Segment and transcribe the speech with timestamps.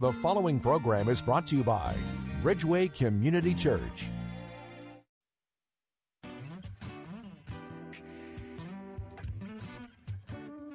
[0.00, 1.94] The following program is brought to you by
[2.42, 4.08] Bridgeway Community Church.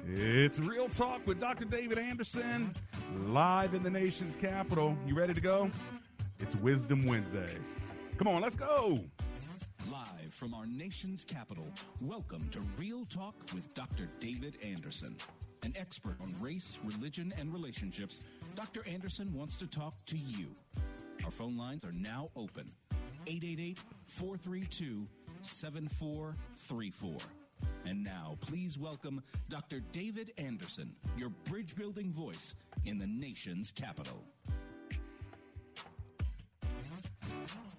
[0.06, 1.64] It's Real Talk with Dr.
[1.64, 2.72] David Anderson,
[3.24, 4.96] live in the nation's capital.
[5.08, 5.72] You ready to go?
[6.38, 7.58] It's Wisdom Wednesday.
[8.18, 9.00] Come on, let's go.
[9.90, 11.66] Live from our nation's capital,
[12.00, 14.08] welcome to Real Talk with Dr.
[14.20, 15.16] David Anderson.
[15.64, 18.24] An expert on race, religion, and relationships,
[18.56, 18.82] Dr.
[18.88, 20.46] Anderson wants to talk to you.
[21.26, 22.66] Our phone lines are now open
[23.26, 25.06] 888 432
[25.42, 27.16] 7434.
[27.84, 29.80] And now, please welcome Dr.
[29.92, 32.54] David Anderson, your bridge building voice
[32.86, 34.24] in the nation's capital.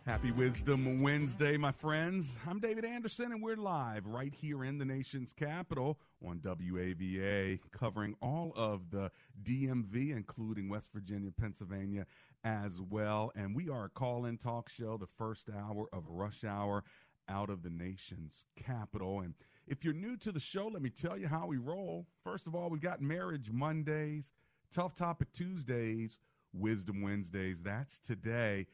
[0.06, 2.32] Happy Wisdom Wednesday, my friends.
[2.48, 8.16] I'm David Anderson, and we're live right here in the nation's capital on WAVA, covering
[8.22, 9.12] all of the
[9.44, 12.06] DMV, including West Virginia, Pennsylvania
[12.46, 13.34] as well.
[13.36, 16.86] And we are a call in talk show, the first hour of rush hour
[17.28, 19.20] out of the nation's capital.
[19.20, 19.34] And
[19.68, 22.08] if you're new to the show, let me tell you how we roll.
[22.24, 24.32] First of all, we've got Marriage Mondays,
[24.74, 26.18] Tough Topic Tuesdays,
[26.54, 27.58] Wisdom Wednesdays.
[27.62, 28.68] That's today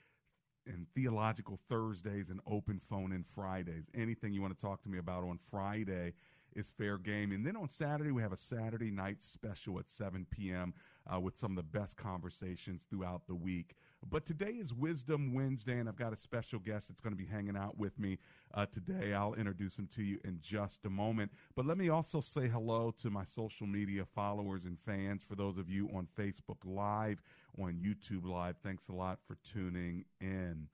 [0.67, 3.85] and theological Thursdays and open phone in Fridays.
[3.95, 6.13] Anything you want to talk to me about on Friday
[6.55, 7.31] is fair game.
[7.31, 10.73] And then on Saturday, we have a Saturday night special at 7 p.m.
[11.11, 13.75] Uh, with some of the best conversations throughout the week.
[14.09, 17.25] But today is Wisdom Wednesday, and I've got a special guest that's going to be
[17.25, 18.17] hanging out with me
[18.53, 19.13] uh, today.
[19.13, 21.31] I'll introduce him to you in just a moment.
[21.55, 25.21] But let me also say hello to my social media followers and fans.
[25.27, 27.21] For those of you on Facebook Live,
[27.59, 30.67] on YouTube Live, thanks a lot for tuning in.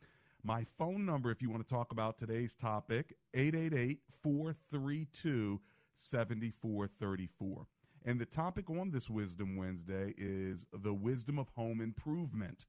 [0.43, 5.59] My phone number, if you want to talk about today's topic, 888 432
[5.95, 7.67] 7434.
[8.05, 12.65] And the topic on this Wisdom Wednesday is the wisdom of home improvement.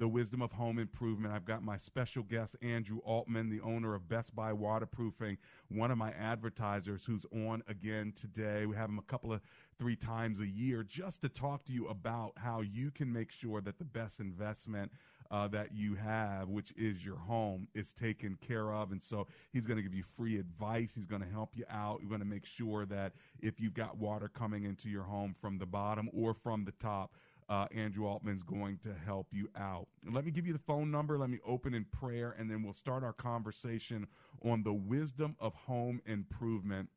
[0.00, 1.34] The wisdom of home improvement.
[1.34, 5.36] I've got my special guest, Andrew Altman, the owner of Best Buy Waterproofing,
[5.68, 8.64] one of my advertisers who's on again today.
[8.64, 9.42] We have him a couple of
[9.78, 13.60] three times a year just to talk to you about how you can make sure
[13.60, 14.90] that the best investment
[15.30, 18.92] uh, that you have, which is your home, is taken care of.
[18.92, 20.92] And so he's going to give you free advice.
[20.94, 21.98] He's going to help you out.
[22.00, 25.58] You're going to make sure that if you've got water coming into your home from
[25.58, 27.12] the bottom or from the top,
[27.50, 29.88] uh, Andrew Altman's going to help you out.
[30.10, 31.18] let me give you the phone number.
[31.18, 34.06] Let me open in prayer, and then we'll start our conversation
[34.44, 36.88] on the wisdom of home improvement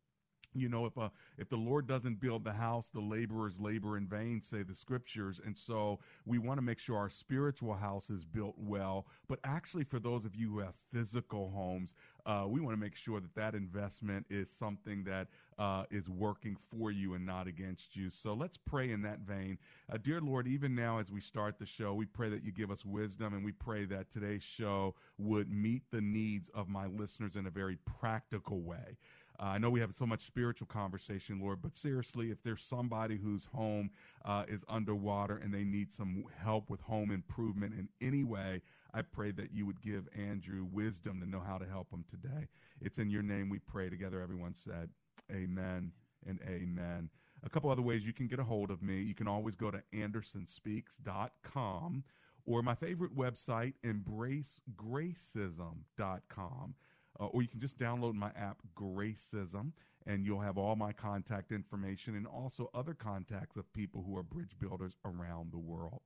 [0.56, 4.08] you know if uh, if the lord doesn't build the house the laborers labor in
[4.08, 5.40] vain say the scriptures.
[5.46, 9.08] And so we want to make sure our spiritual house is built well.
[9.28, 11.94] But actually for those of you who have physical homes
[12.26, 15.28] uh, we want to make sure that that investment is something that
[15.60, 18.10] uh, is working for you and not against you.
[18.10, 19.58] So let's pray in that vein.
[19.92, 22.72] Uh, dear lord even now as we start the show we pray that you give
[22.72, 27.36] us wisdom and we pray that today's show would meet the needs of my listeners
[27.36, 28.98] in a very practical way
[29.44, 33.18] uh, I know we have so much spiritual conversation, Lord, but seriously, if there's somebody
[33.18, 33.90] whose home
[34.24, 38.62] uh, is underwater and they need some help with home improvement in any way,
[38.94, 42.48] I pray that you would give Andrew wisdom to know how to help him today.
[42.80, 44.22] It's in your name we pray together.
[44.22, 44.88] Everyone said,
[45.30, 45.92] Amen
[46.26, 47.10] and Amen.
[47.46, 49.02] A couple other ways you can get a hold of me.
[49.02, 52.06] You can always go to andersonspeaks.com
[52.46, 56.76] or my favorite website, embracegracism.com
[57.20, 59.72] uh, or you can just download my app, Gracism,
[60.06, 64.24] and you'll have all my contact information and also other contacts of people who are
[64.24, 66.02] bridge builders around the world.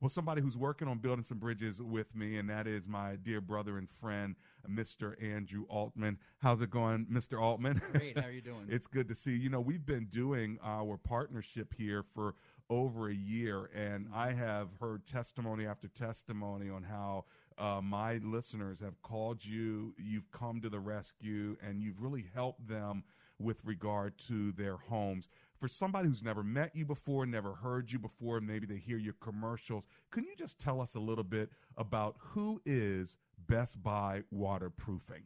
[0.00, 3.40] Well, somebody who's working on building some bridges with me, and that is my dear
[3.40, 4.34] brother and friend,
[4.68, 5.14] Mr.
[5.22, 6.18] Andrew Altman.
[6.38, 7.40] How's it going, Mr.
[7.40, 7.80] Altman?
[7.92, 8.18] Great.
[8.18, 8.66] How are you doing?
[8.68, 9.36] it's good to see you.
[9.36, 12.34] You know, we've been doing our partnership here for
[12.68, 17.24] over a year, and I have heard testimony after testimony on how
[17.58, 22.66] uh, my listeners have called you, you've come to the rescue, and you've really helped
[22.68, 23.02] them
[23.38, 25.28] with regard to their homes.
[25.58, 29.14] For somebody who's never met you before, never heard you before, maybe they hear your
[29.20, 33.16] commercials, can you just tell us a little bit about who is
[33.48, 35.22] Best Buy Waterproofing?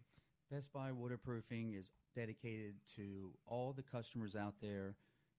[0.51, 4.97] Best Buy Waterproofing is dedicated to all the customers out there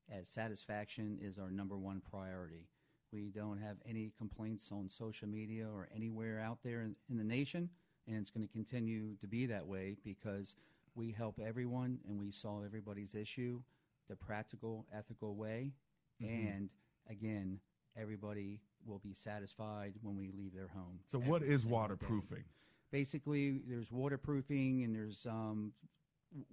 [0.10, 2.68] as satisfaction is our number one priority.
[3.12, 7.24] We don't have any complaints on social media or anywhere out there in, in the
[7.24, 7.70] nation,
[8.08, 10.56] and it's going to continue to be that way because
[10.96, 13.62] we help everyone and we solve everybody's issue
[14.10, 15.72] the practical, ethical way.
[16.22, 16.48] Mm-hmm.
[16.48, 16.70] And
[17.10, 17.60] again,
[17.98, 21.00] everybody will be satisfied when we leave their home.
[21.10, 21.82] So, what is single day.
[21.82, 22.44] waterproofing?
[22.92, 25.72] Basically, there's waterproofing and there's um,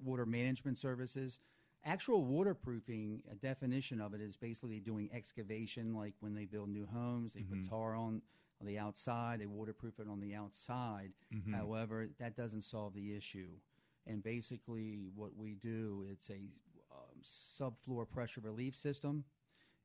[0.03, 1.41] water management services.
[1.85, 6.87] Actual waterproofing, a definition of it is basically doing excavation, like when they build new
[6.87, 7.65] homes, they Mm-hmm.
[7.65, 8.23] put tar on
[8.61, 11.13] on the outside, they waterproof it on the outside.
[11.35, 11.55] Mm-hmm.
[11.55, 13.49] However, that doesn't solve the issue.
[14.07, 16.41] And basically, what we do, it's a
[16.91, 19.25] um, subfloor pressure relief system,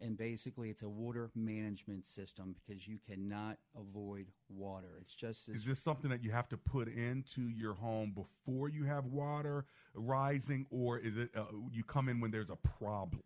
[0.04, 5.00] and basically, it's a water management system because you cannot avoid water.
[5.02, 8.70] It's just as Is this something that you have to put into your home before
[8.70, 9.66] you have water
[9.96, 13.22] rising, or is it uh, you come in when there's a problem?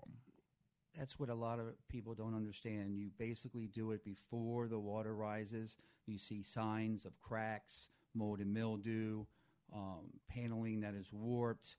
[0.97, 2.97] that's what a lot of people don't understand.
[2.97, 5.77] You basically do it before the water rises.
[6.07, 9.25] You see signs of cracks, mold and mildew,
[9.73, 11.75] um, paneling that is warped,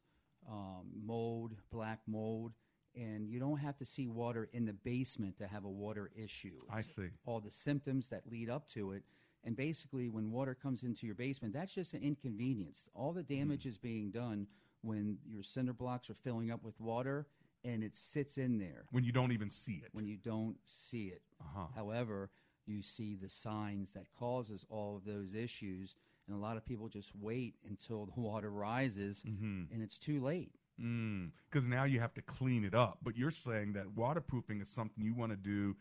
[0.49, 2.53] um, mold, black mold,
[2.99, 6.61] and you don't have to see water in the basement to have a water issue.
[6.73, 7.09] I see.
[7.25, 9.03] all the symptoms that lead up to it.
[9.45, 12.89] And basically, when water comes into your basement, that's just an inconvenience.
[12.95, 14.47] All the damage is being done
[14.83, 17.27] when your cinder blocks are filling up with water
[17.65, 19.91] and it sits in there When you don't even see it.
[19.93, 21.23] when you don't see it.
[21.41, 21.67] Uh-huh.
[21.75, 22.31] However,
[22.67, 25.95] you see the signs that causes all of those issues,
[26.29, 29.73] and a lot of people just wait until the water rises, Mm-hmm.
[29.73, 30.53] and it's too late.
[30.81, 32.99] Mm, because now you have to clean it up.
[33.03, 35.77] But you're saying that waterproofing is something you want to do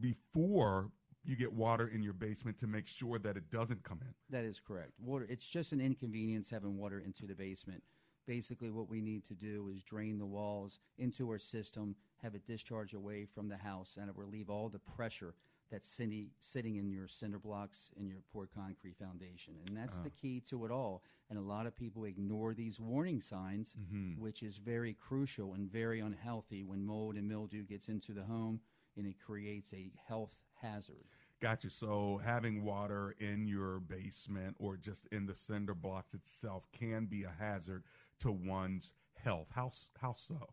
[0.00, 0.90] before
[1.24, 4.14] you get water in your basement to make sure that it doesn't come in.
[4.30, 4.92] That is correct.
[4.98, 5.26] Water.
[5.28, 7.82] It's just an inconvenience having water into the basement.
[8.26, 12.46] Basically, what we need to do is drain the walls into our system, have it
[12.46, 15.34] discharge away from the house, and it relieve all the pressure
[15.70, 19.54] that's sitting, sitting in your cinder blocks and your poor concrete foundation.
[19.66, 20.04] And that's uh-huh.
[20.04, 21.02] the key to it all.
[21.30, 24.20] And a lot of people ignore these warning signs, mm-hmm.
[24.20, 28.60] which is very crucial and very unhealthy when mold and mildew gets into the home
[28.96, 31.04] and it creates a health hazard.
[31.40, 31.70] Gotcha.
[31.70, 37.24] So having water in your basement or just in the cinder blocks itself can be
[37.24, 37.84] a hazard
[38.20, 39.46] to one's health.
[39.54, 40.48] How how so?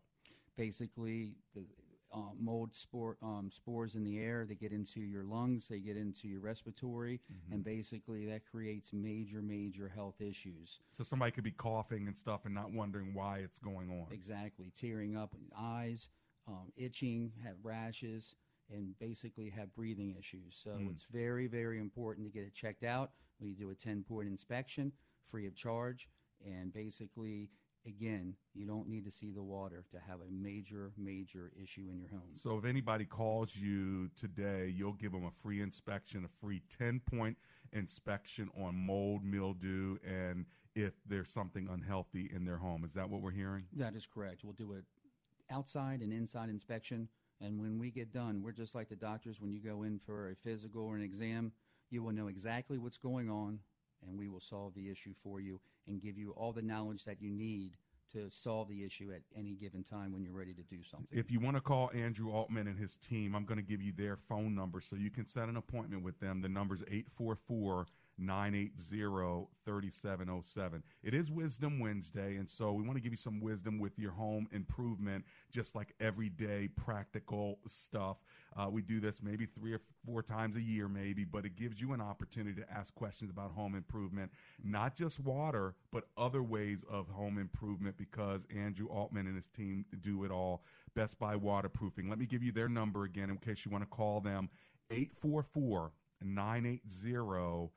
[0.56, 1.64] basically the
[2.12, 4.46] uh, mold spore, um, spores in the air.
[4.48, 7.20] They get into your lungs, they get into your respiratory,
[7.50, 10.80] and basically that creates major, major health issues.
[10.96, 14.06] So somebody could be coughing and stuff and not wondering why it's going on.
[14.12, 16.08] Exactly, tearing up eyes,
[16.48, 18.34] um, itching, have rashes,
[18.70, 20.60] and basically have breathing issues.
[20.62, 23.12] So it's very, very important to get it checked out.
[23.40, 24.92] We do a 10 point inspection
[25.30, 26.08] free of charge,
[26.44, 27.50] and basically,
[27.86, 31.98] again, you don't need to see the water to have a major, major issue in
[31.98, 32.30] your home.
[32.34, 37.00] So if anybody calls you today, you'll give them a free inspection, a free 10
[37.00, 37.36] point
[37.72, 40.44] inspection on mold, mildew, and
[40.74, 42.84] if there's something unhealthy in their home.
[42.84, 43.64] Is that what we're hearing?
[43.76, 44.44] That is correct.
[44.44, 47.08] We'll do a outside and inside inspection,
[47.40, 49.40] and when we get done, we're just like the doctors.
[49.40, 51.52] When you go in for a physical or an exam,
[51.90, 53.60] you will know exactly what's going on,
[54.06, 57.20] and we will solve the issue for you and give you all the knowledge that
[57.20, 57.72] you need
[58.12, 61.08] to solve the issue at any given time when you're ready to do something.
[61.10, 63.92] If you want to call Andrew Altman and his team, I'm going to give you
[63.96, 66.40] their phone number so you can set an appointment with them.
[66.40, 67.86] The number's 844
[68.18, 70.82] 980 3707.
[71.02, 74.12] It is Wisdom Wednesday, and so we want to give you some wisdom with your
[74.12, 78.18] home improvement, just like everyday practical stuff.
[78.56, 81.80] Uh, we do this maybe three or four times a year, maybe, but it gives
[81.80, 84.30] you an opportunity to ask questions about home improvement,
[84.62, 89.84] not just water, but other ways of home improvement because Andrew Altman and his team
[90.00, 90.62] do it all.
[90.94, 92.08] Best Buy Waterproofing.
[92.08, 94.48] Let me give you their number again in case you want to call them
[94.90, 95.92] 844
[96.22, 97.70] 980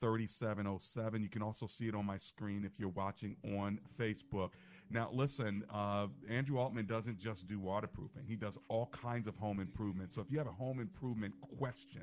[0.00, 1.22] 3707.
[1.22, 4.50] You can also see it on my screen if you're watching on Facebook.
[4.90, 9.60] Now, listen, uh, Andrew Altman doesn't just do waterproofing, he does all kinds of home
[9.60, 10.12] improvement.
[10.12, 12.02] So if you have a home improvement question,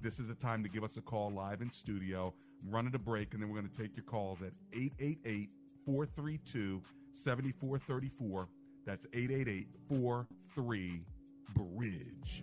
[0.00, 2.34] this is the time to give us a call live in studio.
[2.68, 5.52] Run at a break, and then we're going to take your calls at 888
[5.86, 6.82] 432
[7.14, 8.48] 7434.
[8.84, 11.00] That's 888 43
[11.54, 12.42] Bridge.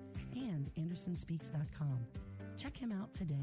[0.35, 1.99] and AndersonSpeaks.com.
[2.57, 3.35] Check him out today.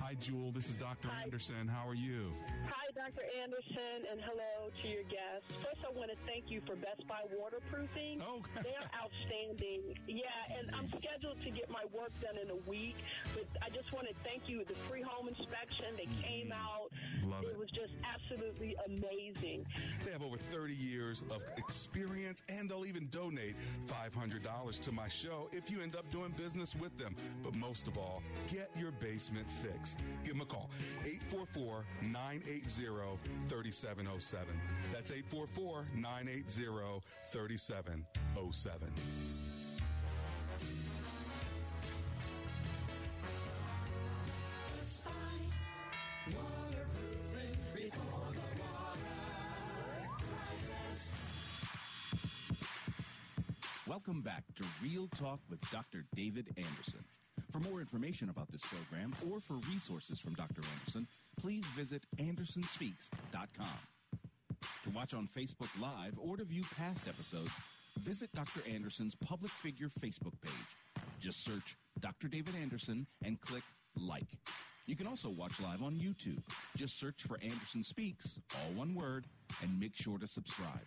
[0.00, 0.52] Hi, Jewel.
[0.52, 1.08] This is Dr.
[1.24, 1.66] Anderson.
[1.68, 2.32] How are you?
[2.68, 3.24] Hi, Dr.
[3.42, 5.48] Anderson, and hello to your guests.
[5.62, 8.22] First, I want to thank you for Best Buy waterproofing.
[8.22, 9.94] Oh, they are outstanding.
[10.06, 12.96] Yeah, and I'm scheduled to get my work done in a week,
[13.34, 14.60] but I just want to thank you.
[14.62, 16.22] For the free home inspection, they mm-hmm.
[16.22, 16.90] came out.
[17.24, 17.58] Love it.
[17.58, 19.64] was just absolutely amazing.
[20.04, 23.56] They have over 30 years of experience, and they'll even donate
[23.88, 27.16] $500 to my show if you end up doing business with them.
[27.42, 29.98] But most of all, get your basement fixed.
[30.24, 30.70] Give them a call
[31.04, 32.92] 844 980
[33.48, 34.51] 3707.
[34.92, 37.00] That's 844 980
[37.32, 38.92] 3707.
[53.88, 56.04] Welcome back to Real Talk with Dr.
[56.14, 57.04] David Anderson.
[57.50, 60.62] For more information about this program or for resources from Dr.
[60.78, 61.06] Anderson,
[61.38, 63.66] please visit AndersonSpeaks.com.
[64.84, 67.52] To watch on Facebook Live or to view past episodes,
[67.98, 68.60] visit Dr.
[68.68, 71.02] Anderson's public figure Facebook page.
[71.20, 72.28] Just search Dr.
[72.28, 73.62] David Anderson and click
[73.96, 74.26] like.
[74.86, 76.42] You can also watch live on YouTube.
[76.76, 79.26] Just search for Anderson Speaks, all one word,
[79.62, 80.80] and make sure to subscribe.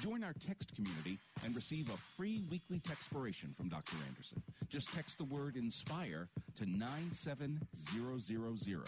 [0.00, 3.96] Join our text community and receive a free weekly textpiration from Dr.
[4.08, 4.42] Anderson.
[4.68, 8.78] Just text the word INSPIRE to 97000.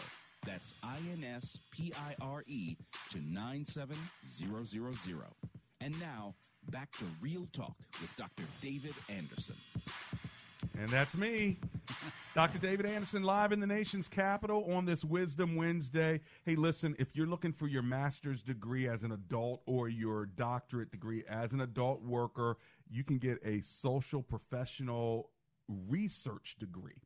[0.46, 2.76] That's I N S P I R E
[3.10, 5.24] to 97000.
[5.82, 6.34] And now,
[6.70, 8.44] back to Real Talk with Dr.
[8.60, 9.56] David Anderson.
[10.78, 11.58] And that's me,
[12.34, 12.58] Dr.
[12.58, 16.20] David Anderson, live in the nation's capital on this Wisdom Wednesday.
[16.44, 20.90] Hey, listen, if you're looking for your master's degree as an adult or your doctorate
[20.90, 22.56] degree as an adult worker,
[22.88, 25.30] you can get a social professional
[25.88, 27.02] research degree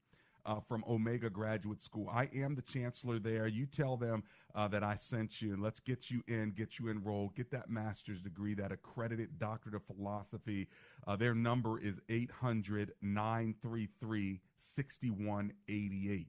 [0.47, 2.09] uh, from Omega Graduate School.
[2.13, 3.47] I am the chancellor there.
[3.47, 4.23] You tell them
[4.55, 7.71] uh, that I sent you, and let's get you in, get you enrolled, get that
[7.71, 10.69] master's degree, that accredited doctorate of philosophy.
[11.07, 16.29] Uh, their number is 800 933 6188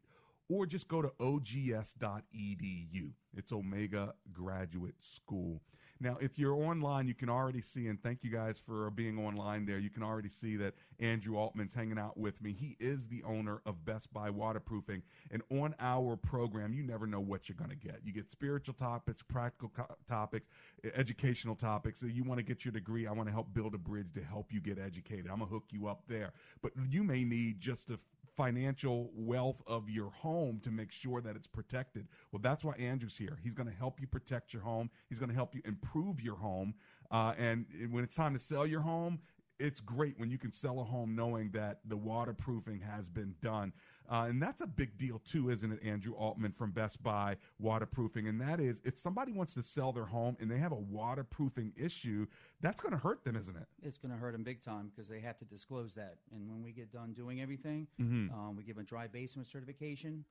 [0.50, 3.10] or just go to ogs.edu.
[3.36, 5.62] It's Omega Graduate School.
[6.02, 9.66] Now, if you're online, you can already see, and thank you guys for being online
[9.66, 9.80] there.
[9.80, 12.52] You can already see that Andrew Altman's hanging out with me.
[12.52, 15.02] He is the owner of Best Buy Waterproofing.
[15.32, 18.02] And on our program, you never know what you're going to get.
[18.04, 20.48] You get spiritual topics, practical co- topics,
[20.96, 22.02] educational topics.
[22.02, 23.08] So you want to get your degree.
[23.08, 25.28] I want to help build a bridge to help you get educated.
[25.32, 26.34] I'm going to hook you up there.
[26.62, 27.98] But you may need just a
[28.36, 32.08] financial wealth of your home to make sure that it's protected.
[32.32, 33.38] Well, that's why Andrew's here.
[33.44, 34.90] He's going to help you protect your home.
[35.10, 36.74] He's going to help you improve your home.
[37.12, 39.20] Uh, and when it's time to sell your home,
[39.60, 43.72] it's great when you can sell a home knowing that the waterproofing has been done.
[44.10, 48.28] Uh, and that's a big deal too, isn't it, Andrew Altman from Best Buy Waterproofing?
[48.28, 51.74] And that is if somebody wants to sell their home and they have a waterproofing
[51.76, 52.28] issue,
[52.62, 53.66] that's going to hurt them, isn't it?
[53.82, 56.18] It's going to hurt them big time because they have to disclose that.
[56.32, 58.32] And when we get done doing everything, Mhm.
[58.34, 60.26] um, we give them a dry basement certification.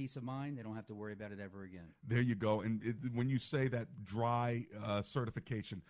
[0.00, 0.56] Peace of mind.
[0.56, 1.84] They don't have to worry about it ever again.
[2.08, 2.62] There you go.
[2.62, 5.82] And it, when you say that dry uh, certification,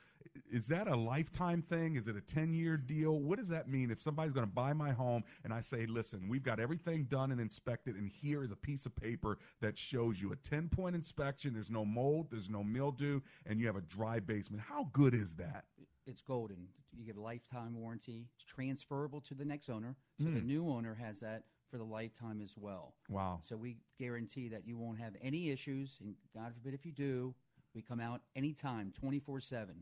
[0.52, 1.94] is that a lifetime thing?
[1.94, 3.20] Is it a 10 year deal?
[3.20, 6.28] What does that mean if somebody's going to buy my home and I say, listen,
[6.28, 10.20] we've got everything done and inspected, and here is a piece of paper that shows
[10.20, 13.80] you a 10 point inspection, there's no mold, there's no mildew, and you have a
[13.82, 14.60] dry basement?
[14.60, 15.66] How good is that?
[16.08, 16.66] It's golden.
[16.98, 18.26] You get a lifetime warranty.
[18.34, 19.94] It's transferable to the next owner.
[20.18, 20.46] So the Mm.
[20.46, 22.94] new owner has that for the lifetime as well.
[23.08, 23.40] Wow.
[23.42, 25.98] So we guarantee that you won't have any issues.
[26.00, 27.34] And God forbid if you do,
[27.74, 29.74] we come out anytime, 24 7,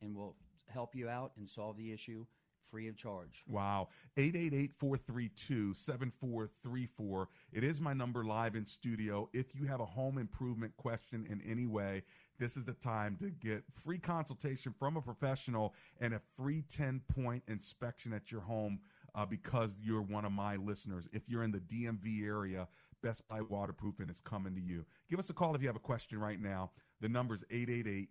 [0.00, 0.36] and we'll
[0.68, 2.24] help you out and solve the issue
[2.72, 3.44] free of charge.
[3.48, 3.88] Wow.
[4.16, 7.28] 888 432 7434.
[7.52, 9.28] It is my number live in studio.
[9.34, 12.02] If you have a home improvement question in any way,
[12.38, 17.02] this is the time to get free consultation from a professional and a free 10
[17.14, 18.80] point inspection at your home
[19.14, 21.08] uh, because you're one of my listeners.
[21.12, 22.66] If you're in the DMV area,
[23.02, 24.84] Best Buy Waterproofing is coming to you.
[25.10, 26.70] Give us a call if you have a question right now.
[27.00, 28.08] The number is 888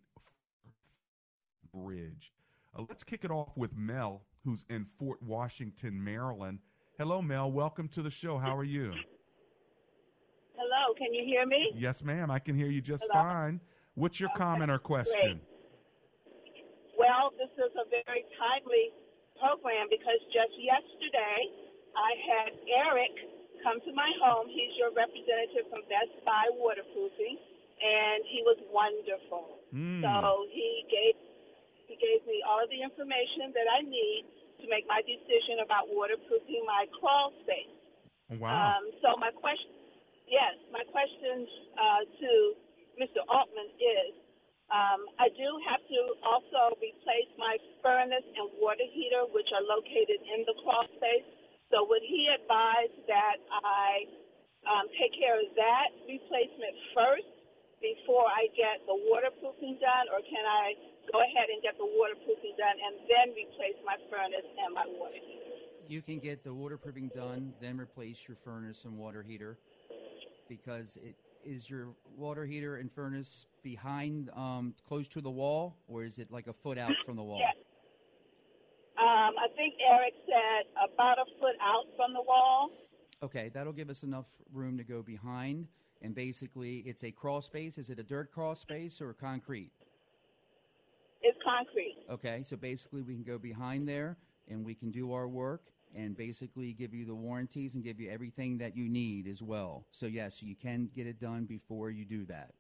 [1.74, 2.34] Bridge.
[2.78, 6.60] Uh, let's kick it off with Mel, who's in Fort Washington, Maryland.
[6.98, 7.52] Hello, Mel.
[7.52, 8.38] Welcome to the show.
[8.38, 8.92] How are you?
[10.56, 11.72] Hello, can you hear me?
[11.76, 12.30] Yes, ma'am.
[12.30, 13.24] I can hear you just Hello.
[13.24, 13.60] fine.
[13.96, 15.42] What's your Okay, comment or question?
[16.98, 18.92] Well, this is a very timely
[19.42, 21.50] program because just yesterday
[21.98, 22.52] I had
[22.86, 23.12] Eric
[23.66, 24.46] come to my home.
[24.48, 27.38] He's your representative from Best Buy Waterproofing,
[27.82, 29.58] and he was wonderful.
[29.74, 30.06] Mm.
[30.06, 31.18] So he gave
[31.90, 34.24] he gave me all of the information that I need
[34.64, 37.76] to make my decision about waterproofing my crawl space.
[38.40, 38.80] Wow.
[38.80, 39.76] Um, so my question,
[40.24, 41.44] yes, my question
[41.76, 42.30] uh, to
[42.96, 43.28] Mr.
[43.28, 44.16] Altman is,
[44.72, 50.24] um, I do have to also replace my furnace and water heater, which are located
[50.24, 51.28] in the crawl space.
[51.76, 54.08] So would he advise that I
[54.64, 57.28] um, take care of that replacement first
[57.84, 60.76] before I get the waterproofing done, or can I
[61.12, 65.20] go ahead and get the waterproofing done and then replace my furnace and my water
[65.20, 65.52] heater?
[65.92, 69.58] You can get the waterproofing done, then replace your furnace and water heater
[70.48, 76.04] because it is your water heater and furnace behind, um, close to the wall, or
[76.04, 77.40] is it like a foot out from the wall?
[77.40, 77.56] Yes.
[78.98, 82.70] Um, I think Eric said about a foot out from the wall.
[83.24, 85.68] Okay, that'll give us enough room to go behind.
[86.02, 87.78] And basically, it's a crawl space.
[87.78, 89.72] Is it a dirt crawl space or concrete?
[91.22, 91.98] It's concrete.
[92.10, 94.18] Okay, so basically, we can go behind there
[94.48, 98.10] and we can do our work and basically give you the warranties and give you
[98.10, 99.86] everything that you need as well.
[99.92, 102.52] So, yes, you can get it done before you do that.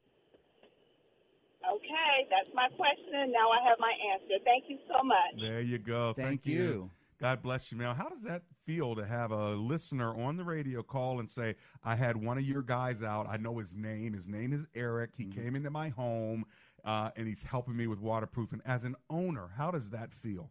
[1.63, 3.13] Okay, that's my question.
[3.13, 4.43] and Now I have my answer.
[4.43, 5.39] Thank you so much.
[5.39, 6.13] There you go.
[6.15, 6.53] Thank you.
[6.59, 6.91] you.
[7.19, 7.93] God bless you, Mel.
[7.93, 11.95] How does that feel to have a listener on the radio call and say, I
[11.95, 13.27] had one of your guys out.
[13.29, 14.13] I know his name.
[14.13, 15.11] His name is Eric.
[15.15, 15.39] He Mm-hmm.
[15.39, 16.45] came into my home
[16.83, 18.61] uh, and he's helping me with waterproofing.
[18.65, 20.50] As an owner, how does that feel?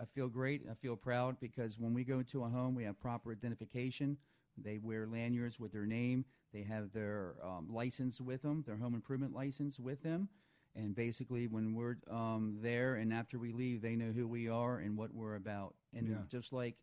[0.00, 0.62] I feel great.
[0.70, 4.16] I feel proud because when we go to a home, we have proper identification.
[4.56, 6.24] They wear lanyards with their name.
[6.52, 10.28] They have their um, license with them, their home improvement license with them.
[10.76, 14.78] And basically, when we're um, there and after we leave, they know who we are
[14.78, 15.74] and what we're about.
[15.92, 16.16] And Yeah.
[16.28, 16.76] just like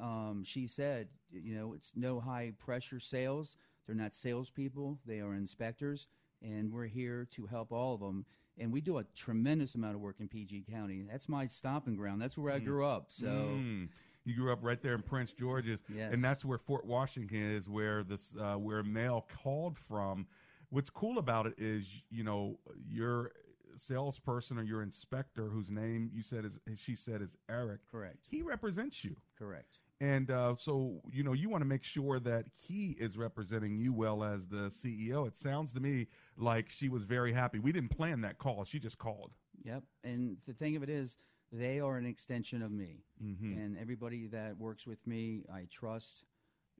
[0.00, 3.56] um, she said, you know, it's no high pressure sales.
[3.86, 6.08] They're not salespeople, they are inspectors.
[6.42, 8.24] And we're here to help all of them.
[8.60, 11.04] And we do a tremendous amount of work in PG County.
[11.10, 12.20] That's my stomping ground.
[12.20, 13.06] That's where I grew up.
[13.10, 13.26] So.
[13.26, 13.88] Mm.
[14.24, 16.12] You grew up right there in Prince George's, Yes.
[16.12, 20.26] and that's where Fort Washington is, where this uh, where Mel called from.
[20.68, 23.32] What's cool about it is, you know, your
[23.78, 27.80] salesperson or your inspector, whose name you said is she said is Eric.
[27.90, 28.18] Correct.
[28.28, 29.16] He represents you.
[29.38, 29.78] Correct.
[30.00, 33.92] And uh, so, you know, you want to make sure that he is representing you
[33.92, 35.26] well as the CEO.
[35.26, 36.06] It sounds to me
[36.36, 37.58] like she was very happy.
[37.58, 39.32] We didn't plan that call; she just called.
[39.64, 39.82] Yep.
[40.04, 41.16] And the thing of it is,
[41.50, 43.02] they are an extension of me.
[43.20, 43.56] Mhm.
[43.56, 46.24] And everybody that works with me, I trust.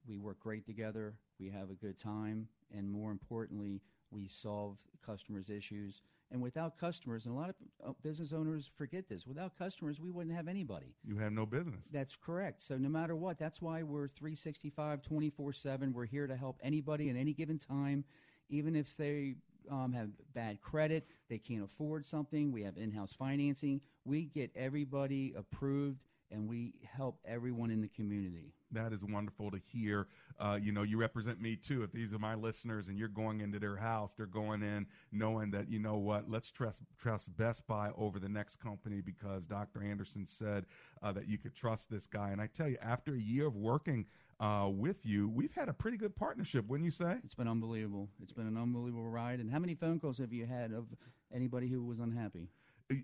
[0.07, 1.19] We work great together.
[1.41, 2.49] We have a good time.
[2.71, 6.03] And more importantly, we solve customers' issues.
[6.31, 7.55] And without customers, and a lot of
[7.87, 10.95] uh, business owners forget this, without customers, we wouldn't have anybody.
[11.03, 11.81] You have no business.
[11.91, 12.61] That's correct.
[12.61, 15.93] So no matter what, that's why we're 365, 24 7.
[15.93, 18.05] We're here to help anybody at any given time,
[18.51, 19.37] even if they
[19.71, 22.53] um, have bad credit, they can't afford something.
[22.53, 23.81] We have in house financing.
[24.05, 28.53] We get everybody approved and we help everyone in the community.
[28.71, 30.09] That is wonderful to hear.
[30.39, 31.83] Uh, you know, you represent me too.
[31.83, 35.51] If these are my listeners and you're going into their house, they're going in knowing
[35.53, 39.83] that, you know what, let's trust, trust Best Buy over the next company because Dr.
[39.83, 40.67] Anderson said
[41.03, 42.31] uh, that you could trust this guy.
[42.31, 44.05] And I tell you, after a year of working
[44.39, 47.17] uh, with you, we've had a pretty good partnership, wouldn't you say?
[47.25, 48.09] It's been unbelievable.
[48.23, 49.41] It's been an unbelievable ride.
[49.41, 50.87] And how many phone calls have you had of
[51.35, 52.49] anybody who was unhappy?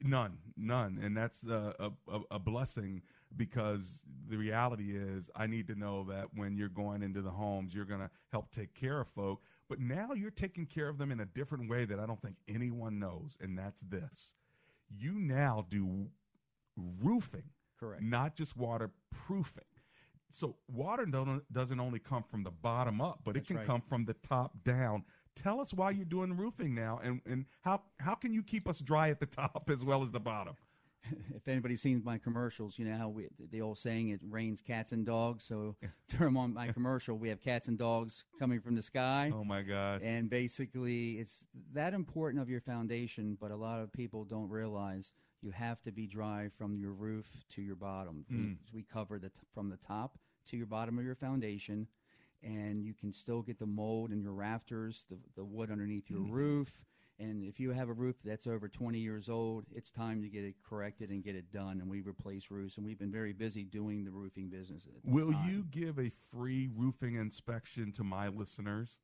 [0.03, 2.54] None, none, and that's uh, a, a, a blessing
[3.37, 7.75] because the reality is I need to know that when you're going into the homes,
[7.75, 9.41] you're going to help take care of folk.
[9.69, 12.37] But now you're taking care of them in a different way that I don't think
[12.49, 14.35] anyone knows, and that's this:
[14.91, 16.07] you now do
[17.03, 18.03] roofing, correct?
[18.03, 19.65] Not just waterproofing.
[20.31, 23.67] So water don't, doesn't only come from the bottom up, but That's it can right.
[23.67, 25.05] come from the top down.
[25.37, 28.81] Tell us why you're doing roofing now, and, and how how can you keep us
[28.81, 30.57] dry at the top as well as the bottom?
[31.35, 34.93] if anybody's seen my commercials, you know how we, the old saying it rains cats
[34.93, 35.45] and dogs.
[35.47, 35.77] So
[36.09, 39.33] during on my commercial, we have cats and dogs coming from the sky.
[39.35, 40.01] Oh my gosh!
[40.03, 45.13] And basically, it's that important of your foundation, but a lot of people don't realize
[45.43, 48.25] you have to be dry from your roof to your bottom.
[48.31, 48.57] We, Mm.
[48.73, 51.87] we cover the t- from the top to your bottom of your foundation,
[52.43, 56.21] and you can still get the mold in your rafters, the, the wood underneath your
[56.21, 56.31] Mm.
[56.31, 56.81] roof,
[57.19, 60.43] And if you have a roof that's over 20 years old, it's time to get
[60.45, 61.81] it corrected and get it done.
[61.81, 64.89] And we replace roofs, and we've been very busy doing the roofing business.
[65.05, 65.49] Will time.
[65.49, 68.99] you give a free roofing inspection to my listeners?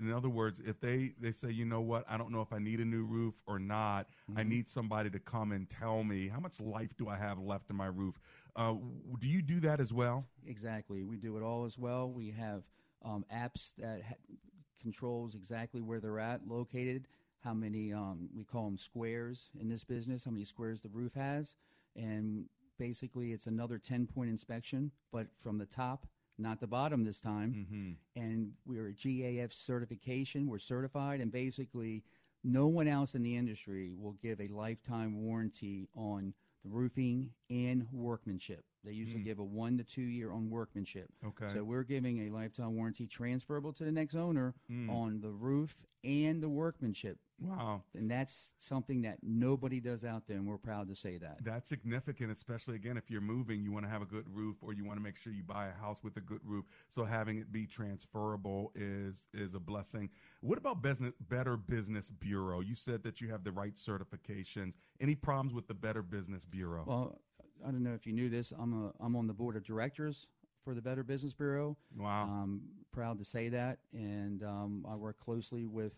[0.00, 2.58] In other words, if they, they say, you know what, I don't know if I
[2.58, 4.48] need a new roof or not, I Mhm.
[4.48, 7.76] need somebody to come and tell me how much life do I have left in
[7.76, 8.20] my roof.
[8.54, 8.74] Uh,
[9.18, 10.26] do you do that as well?
[10.46, 11.02] Exactly.
[11.04, 12.10] We do it all as well.
[12.12, 12.62] We have
[13.04, 14.14] um, apps that ha-
[14.82, 17.06] controls exactly where they're at, located,
[17.40, 21.12] how many um, we call them squares in this business, how many squares the roof
[21.14, 21.54] has,
[21.96, 22.44] and
[22.78, 26.06] basically it's another 10 point inspection, but from the top,
[26.38, 27.54] not the bottom this time.
[27.54, 28.20] Mm-hmm.
[28.20, 30.48] And we're a GAF certification.
[30.48, 32.02] We're certified, and basically,
[32.44, 37.86] no one else in the industry will give a lifetime warranty on the roofing and
[37.92, 38.64] workmanship.
[38.84, 39.24] They usually Mm.
[39.24, 41.12] give a one to two year on workmanship.
[41.24, 41.52] Okay.
[41.54, 44.90] So we're giving a lifetime warranty transferable to the next owner Mm.
[44.90, 47.18] on the roof and the workmanship.
[47.38, 47.82] Wow.
[47.94, 51.42] And that's something that nobody does out there, and we're proud to say that.
[51.42, 54.72] That's significant, especially again if you're moving, you want to have a good roof, or
[54.72, 56.64] you want to make sure you buy a house with a good roof.
[56.90, 60.10] So having it be transferable is is a blessing.
[60.40, 62.60] What about business Better Business Bureau?
[62.60, 64.74] You said that you have the right certifications.
[65.00, 66.84] Any problems with the Better Business Bureau?
[66.86, 67.20] Well,
[67.66, 68.52] I don't know if you knew this.
[68.58, 70.26] I'm a I'm on the board of directors
[70.64, 71.76] for the Better Business Bureau.
[71.96, 72.24] Wow.
[72.24, 75.92] I'm proud to say that, and um, I work closely with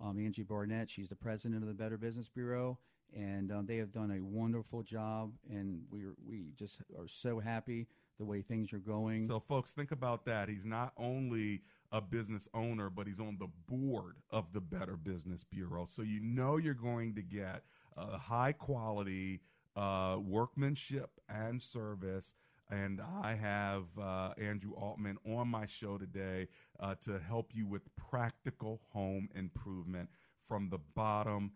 [0.00, 0.90] um, Angie Barnett.
[0.90, 2.78] She's the president of the Better Business Bureau,
[3.16, 5.32] and um, they have done a wonderful job.
[5.50, 7.86] And we we just are so happy
[8.18, 9.26] the way things are going.
[9.26, 10.48] So, folks, think about that.
[10.48, 15.44] He's not only a business owner, but he's on the board of the Better Business
[15.44, 15.88] Bureau.
[15.90, 17.62] So, you know you're going to get
[17.96, 19.40] a high quality
[19.76, 22.34] uh, workmanship and service.
[22.70, 26.48] And I have uh, Andrew Altman on my show today
[26.80, 30.08] uh, to help you with practical home improvement
[30.48, 31.52] from the bottom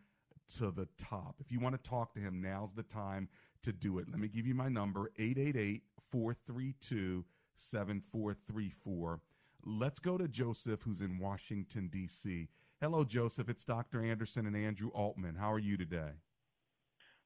[0.59, 1.37] to the top.
[1.40, 3.28] If you want to talk to him, now's the time
[3.62, 4.07] to do it.
[4.11, 7.24] Let me give you my number 888 432
[7.57, 9.20] 7434.
[9.64, 12.48] Let's go to Joseph, who's in Washington, D.C.
[12.81, 13.48] Hello, Joseph.
[13.48, 14.04] It's Dr.
[14.04, 15.35] Anderson and Andrew Altman.
[15.35, 16.12] How are you today?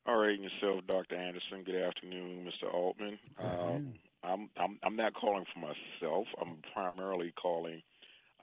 [0.06, 1.14] All right, and yourself, Dr.
[1.16, 1.62] Anderson.
[1.64, 2.72] Good afternoon, Mr.
[2.72, 3.18] Altman.
[3.38, 6.26] Um, I'm I'm I'm not calling for myself.
[6.40, 7.82] I'm primarily calling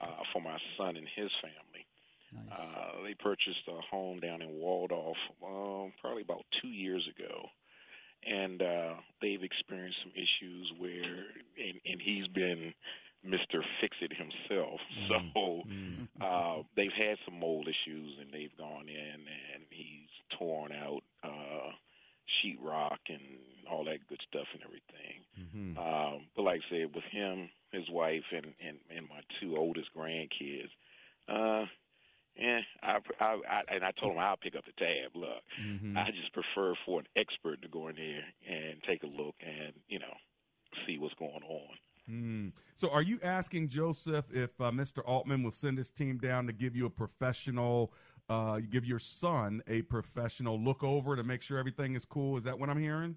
[0.00, 1.86] uh, for my son and his family.
[2.52, 7.48] Uh, they purchased a home down in Waldorf um, probably about two years ago,
[8.24, 11.26] and uh, they've experienced some issues where,
[11.58, 12.72] and, and he's been
[13.26, 13.60] Mr.
[13.80, 14.80] Fix It himself.
[15.08, 15.62] So
[16.24, 19.20] uh, they've had some mold issues, and they've gone in
[19.54, 21.70] and he's torn out uh,
[22.38, 23.20] sheetrock and
[23.70, 25.16] all that good stuff and everything.
[25.38, 25.78] Mm-hmm.
[25.78, 29.88] Um, but like I said, with him, his wife, and and, and my two oldest
[29.96, 30.70] grandkids,
[31.28, 31.66] uh,
[32.36, 35.14] yeah, I, I, I and I told him I'll pick up the tab.
[35.14, 35.96] Look, Mhm.
[35.96, 39.72] I just prefer for an expert to go in there and take a look and
[39.88, 40.14] you know
[40.86, 41.76] see what's going on.
[42.08, 42.52] Mm.
[42.74, 45.02] So, are you asking Joseph if uh, Mr.
[45.06, 47.92] Altman will send his team down to give you a professional,
[48.28, 52.36] uh, give your son a professional look over to make sure everything is cool?
[52.36, 53.16] Is that what I'm hearing?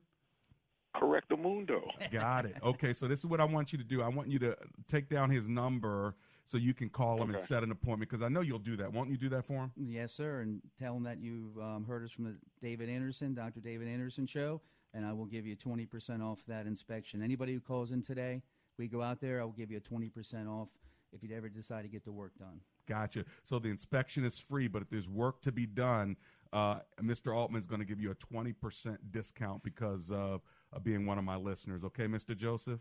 [0.96, 1.90] Correct the mundo.
[2.12, 2.56] Got it.
[2.64, 4.04] Okay, so this is what I want you to do.
[4.04, 4.56] I want you to
[4.94, 8.30] take down his number so you can call him and set an appointment because I
[8.30, 8.92] know you'll do that.
[8.92, 9.72] Won't you do that for him?
[9.76, 10.42] Yes, sir.
[10.42, 13.60] And tell him that you've um, heard us from the David Anderson, Dr.
[13.60, 14.62] David Anderson show,
[14.94, 17.24] and I will give you 20% off that inspection.
[17.24, 18.42] Anybody who calls in today,
[18.78, 20.70] we go out there, I will give you a 20% off
[21.12, 22.60] if you'd ever decide to get the work done.
[22.88, 23.24] Gotcha.
[23.44, 26.18] So the inspection is free, but if there's work to be done,
[26.52, 27.36] uh, Mr.
[27.36, 30.42] Altman is going to give you a 20% discount because of,
[30.74, 31.84] of being one of my listeners.
[31.84, 32.36] Okay, Mr.
[32.36, 32.80] Joseph?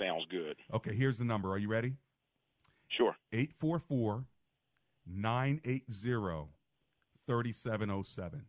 [0.00, 0.56] Sounds good.
[0.72, 1.52] Okay, here's the number.
[1.52, 1.94] Are you ready?
[2.88, 3.14] Sure.
[3.32, 4.24] 844
[5.06, 5.84] 980
[7.26, 8.42] 3707.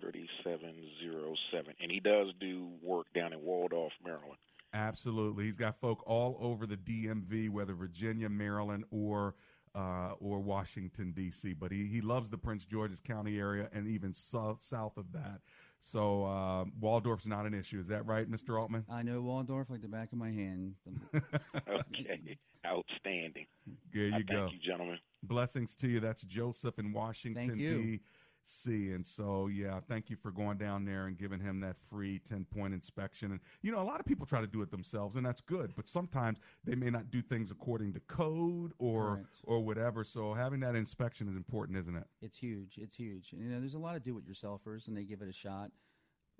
[0.00, 1.74] 3707.
[1.80, 4.38] And he does do work down in Waldorf, Maryland.
[4.72, 5.44] Absolutely.
[5.46, 9.34] He's got folk all over the DMV, whether Virginia, Maryland, or
[9.74, 11.54] uh, or Washington D.C.
[11.54, 15.40] But he, he loves the Prince George's County area and even south south of that.
[15.80, 17.80] So uh, Waldorf's not an issue.
[17.80, 18.60] Is that right, Mr.
[18.60, 18.84] Altman?
[18.90, 20.74] I know Waldorf like the back of my hand.
[21.14, 22.38] okay.
[22.66, 23.46] Outstanding.
[23.92, 24.40] There you I go.
[24.40, 24.98] Thank you, gentlemen.
[25.22, 26.00] Blessings to you.
[26.00, 27.98] That's Joseph in Washington,
[28.46, 28.92] D.C.
[28.92, 32.44] And so, yeah, thank you for going down there and giving him that free 10
[32.44, 33.32] point inspection.
[33.32, 35.72] And, you know, a lot of people try to do it themselves, and that's good.
[35.76, 39.28] But sometimes they may not do things according to code or, Correct.
[39.44, 40.04] or whatever.
[40.04, 42.06] So having that inspection is important, isn't it?
[42.22, 42.78] It's huge.
[42.78, 43.32] It's huge.
[43.32, 45.70] And, you know, there's a lot of do-it-yourselfers, and they give it a shot.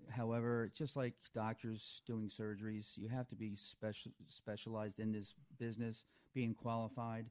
[0.08, 6.06] However, just like doctors doing surgeries, you have to be special specialized in this business,
[6.34, 7.26] being qualified.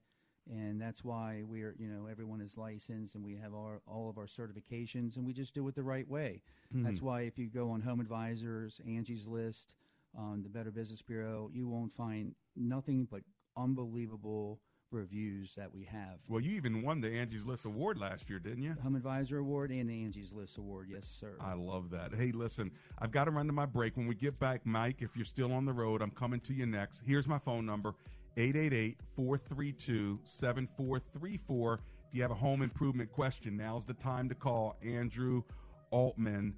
[0.49, 4.17] And that's why we're you know everyone is licensed and we have our all of
[4.17, 6.41] our certifications and we just do it the right way.
[6.75, 6.83] Mhm.
[6.83, 9.75] That's why if you go on Home Advisors, Angie's List,
[10.15, 13.21] on the Better Business Bureau, you won't find nothing but
[13.55, 14.59] unbelievable
[14.91, 16.17] reviews that we have.
[16.27, 18.73] Well, you even won the Angie's List Award last year, didn't you?
[18.81, 21.35] Home Advisor Award and the Angie's List Award, yes, sir.
[21.39, 22.11] I love that.
[22.11, 23.97] Hey, listen, I've got to run to my break.
[23.97, 26.65] When we get back, Mike, if you're still on the road, I'm coming to you
[26.65, 27.01] next.
[27.05, 27.93] Here's my phone number
[28.37, 31.73] 888 432 7434.
[31.73, 35.43] If you have a home improvement question, now's the time to call Andrew
[35.91, 36.55] Altman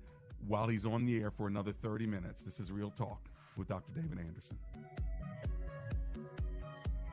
[0.48, 2.44] while he's on the air for another 30 minutes.
[2.44, 3.92] This is Real Talk with Dr.
[3.94, 4.58] David Anderson.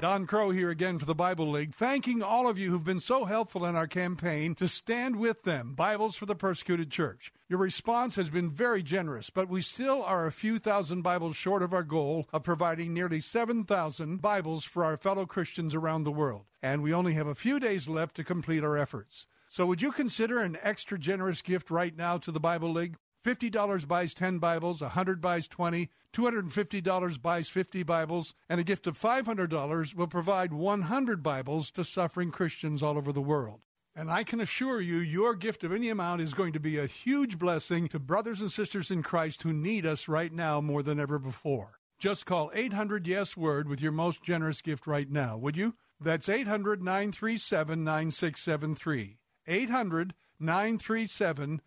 [0.01, 3.25] Don Crow here again for the Bible League, thanking all of you who've been so
[3.25, 7.33] helpful in our campaign to stand with them, Bibles for the Persecuted Church.
[7.49, 11.65] Your response has been very generous, but we still are a few thousand Bibles short
[11.65, 16.45] of our goal of providing nearly 7,000 Bibles for our fellow Christians around the world.
[16.63, 19.27] And we only have a few days left to complete our efforts.
[19.49, 22.95] So would you consider an extra generous gift right now to the Bible League?
[23.25, 28.99] $50 buys 10 Bibles, 100 buys 20, $250 buys 50 Bibles, and a gift of
[28.99, 33.61] $500 will provide 100 Bibles to suffering Christians all over the world.
[33.95, 36.87] And I can assure you, your gift of any amount is going to be a
[36.87, 41.01] huge blessing to brothers and sisters in Christ who need us right now more than
[41.01, 41.81] ever before.
[41.99, 45.75] Just call 800 Yes Word with your most generous gift right now, would you?
[46.01, 49.19] That's 800 937 9673.
[49.49, 51.61] 800 937 9673.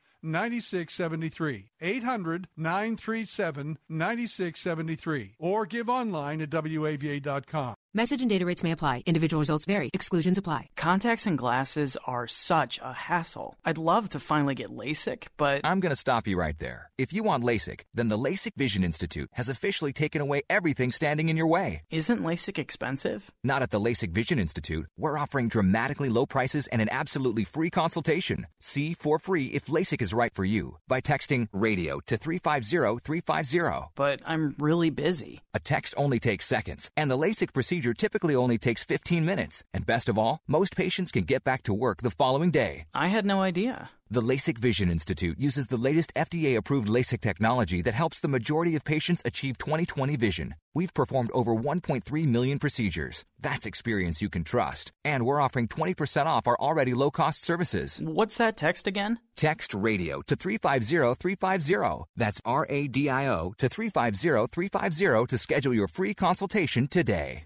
[1.79, 5.35] 800 937 9673.
[5.39, 7.75] Or give online at WAVA.com.
[7.93, 9.03] Message and data rates may apply.
[9.05, 9.89] Individual results vary.
[9.93, 10.69] Exclusions apply.
[10.77, 13.53] Contacts and glasses are such a hassle.
[13.65, 15.59] I'd love to finally get LASIK, but.
[15.65, 16.89] I'm going to stop you right there.
[16.97, 21.27] If you want LASIK, then the LASIK Vision Institute has officially taken away everything standing
[21.27, 21.81] in your way.
[21.91, 23.29] Isn't LASIK expensive?
[23.43, 24.87] Not at the LASIK Vision Institute.
[24.97, 28.47] We're offering dramatically low prices and an absolutely free consultation.
[28.61, 33.89] See for free if LASIK is right for you by texting radio to 350 350.
[33.95, 35.41] But I'm really busy.
[35.53, 39.63] A text only takes seconds, and the LASIK procedure typically only takes 15 minutes.
[39.73, 42.85] And best of all, most patients can get back to work the following day.
[42.93, 43.89] I had no idea.
[44.09, 48.75] The LASIK Vision Institute uses the latest FDA approved LASIK technology that helps the majority
[48.75, 50.55] of patients achieve 20/20 vision.
[50.73, 53.23] We've performed over 1.3 million procedures.
[53.39, 54.91] That's experience you can trust.
[55.05, 58.01] And we're offering 20% off our already low cost services.
[58.03, 59.19] What's that text again?
[59.37, 62.05] Text radio to 350 350.
[62.17, 67.45] That's R A D I O to 350 350 to schedule your free consultation today.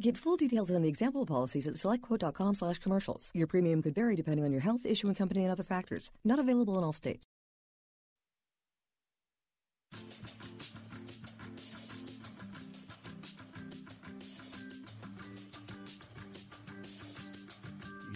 [0.00, 3.32] Get full details on the example policies at selectquote.com slash commercials.
[3.34, 6.12] Your premium could vary depending on your health, issuing company, and other factors.
[6.24, 7.26] Not available in all states.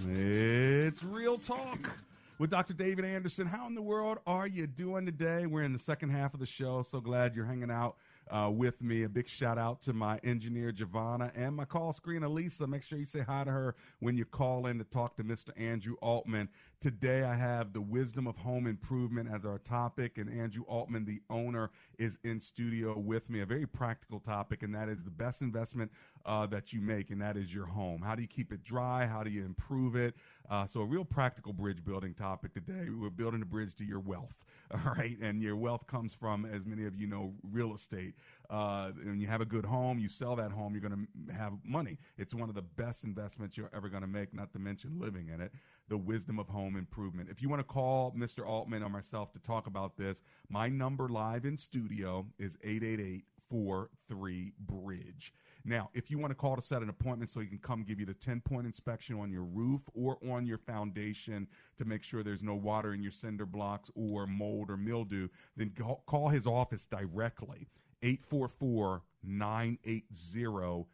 [0.08, 1.90] It's Real Talk
[2.38, 2.74] with Dr.
[2.74, 3.48] David Anderson.
[3.48, 5.46] How in the world are you doing today?
[5.46, 6.82] We're in the second half of the show.
[6.82, 7.96] So glad you're hanging out
[8.30, 9.02] uh, with me.
[9.04, 12.66] A big shout out to my engineer, Giovanna, and my call screener, Lisa.
[12.66, 15.50] Make sure you say hi to her when you call in to talk to Mr.
[15.56, 16.48] Andrew Altman.
[16.82, 21.22] Today, I have the wisdom of home improvement as our topic, and Andrew Altman, the
[21.30, 23.38] owner, is in studio with me.
[23.38, 25.92] A very practical topic, and that is the best investment
[26.26, 28.02] uh, that you make, and that is your home.
[28.02, 29.06] How do you keep it dry?
[29.06, 30.16] How do you improve it?
[30.50, 32.88] Uh, so, a real practical bridge building topic today.
[32.90, 34.34] We're building a bridge to your wealth,
[34.72, 35.16] all right?
[35.22, 38.14] And your wealth comes from, as many of you know, real estate.
[38.50, 41.52] Uh, and you have a good home, you sell that home, you're going to have
[41.64, 41.96] money.
[42.18, 45.30] It's one of the best investments you're ever going to make, not to mention living
[45.32, 45.52] in it.
[45.88, 47.28] The wisdom of home improvement.
[47.30, 48.46] If you want to call Mr.
[48.46, 54.52] Altman or myself to talk about this, my number live in studio is 888 8843
[54.60, 55.34] Bridge.
[55.64, 58.00] Now, if you want to call to set an appointment so he can come give
[58.00, 61.46] you the 10 point inspection on your roof or on your foundation
[61.78, 65.70] to make sure there's no water in your cinder blocks or mold or mildew, then
[65.78, 67.68] call, call his office directly.
[68.02, 70.86] 844 980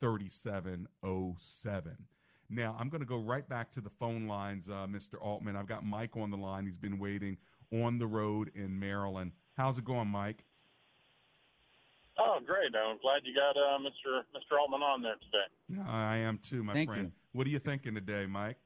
[0.00, 1.96] 3707.
[2.48, 5.20] Now, I'm going to go right back to the phone lines, uh, Mr.
[5.20, 5.56] Altman.
[5.56, 6.66] I've got Mike on the line.
[6.66, 7.36] He's been waiting
[7.72, 9.32] on the road in Maryland.
[9.56, 10.44] How's it going, Mike?
[12.18, 12.72] Oh, great!
[12.72, 14.24] I'm glad you got uh, Mr.
[14.32, 14.58] Mr.
[14.58, 15.48] Altman on there today.
[15.68, 17.06] Yeah, I am too, my Thank friend.
[17.08, 17.12] you.
[17.32, 18.56] What are you thinking today, Mike?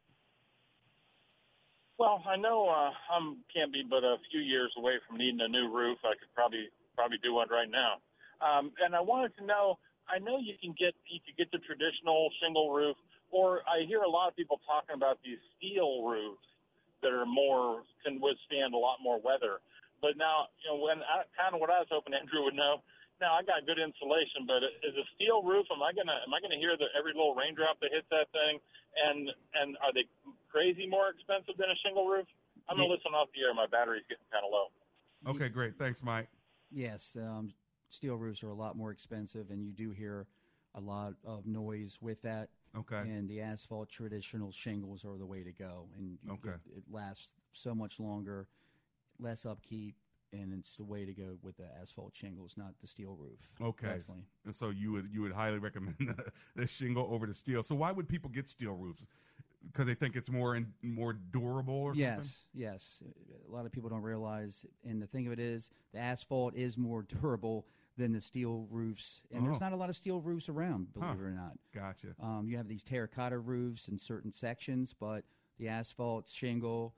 [1.99, 5.49] Well, I know uh, I'm can't be but a few years away from needing a
[5.49, 5.99] new roof.
[6.05, 7.99] I could probably probably do one right now.
[8.39, 9.79] Um, and I wanted to know.
[10.09, 12.97] I know you can get you can get the traditional shingle roof,
[13.31, 16.45] or I hear a lot of people talking about these steel roofs
[17.03, 19.63] that are more can withstand a lot more weather.
[20.03, 22.83] But now, you know, when I, kind of what I was hoping Andrew would know.
[23.21, 25.69] Now I got good insulation, but is a steel roof?
[25.69, 28.57] Am I gonna am I gonna hear the every little raindrop that hits that thing?
[28.97, 29.29] And
[29.61, 30.09] and are they
[30.49, 32.25] crazy more expensive than a shingle roof?
[32.65, 33.53] I'm gonna listen off the air.
[33.53, 34.73] My battery's getting kind of low.
[35.37, 35.77] Okay, great.
[35.77, 36.33] Thanks, Mike.
[36.73, 37.53] Yes, um,
[37.91, 40.27] steel roofs are a lot more expensive, and you do hear
[40.75, 42.49] a lot of noise with that.
[42.77, 43.03] Okay.
[43.09, 46.57] And the asphalt traditional shingles are the way to go, and Okay.
[46.67, 48.47] get- it lasts so much longer,
[49.19, 49.97] less upkeep,
[50.33, 53.41] and it's the way to go with the asphalt shingles, not the steel roof.
[53.61, 53.87] Okay.
[53.99, 54.25] Definitely.
[54.45, 57.63] And so you would you would highly recommend the, the shingle over the steel.
[57.63, 59.05] So why would people get steel roofs?
[59.67, 62.33] Because they think it's more in, more durable or Yes, something?
[62.55, 63.03] yes.
[63.49, 66.79] A lot of people don't realize, and the thing of it is, the asphalt is
[66.79, 67.67] more durable
[68.01, 69.45] than the steel roofs, and Oh.
[69.47, 71.17] there's not a lot of steel roofs around, believe Huh.
[71.23, 71.59] it or not.
[71.73, 72.15] Gotcha.
[72.19, 75.25] Um, you have these terracotta roofs in certain sections, but
[75.59, 76.95] the asphalt shingle,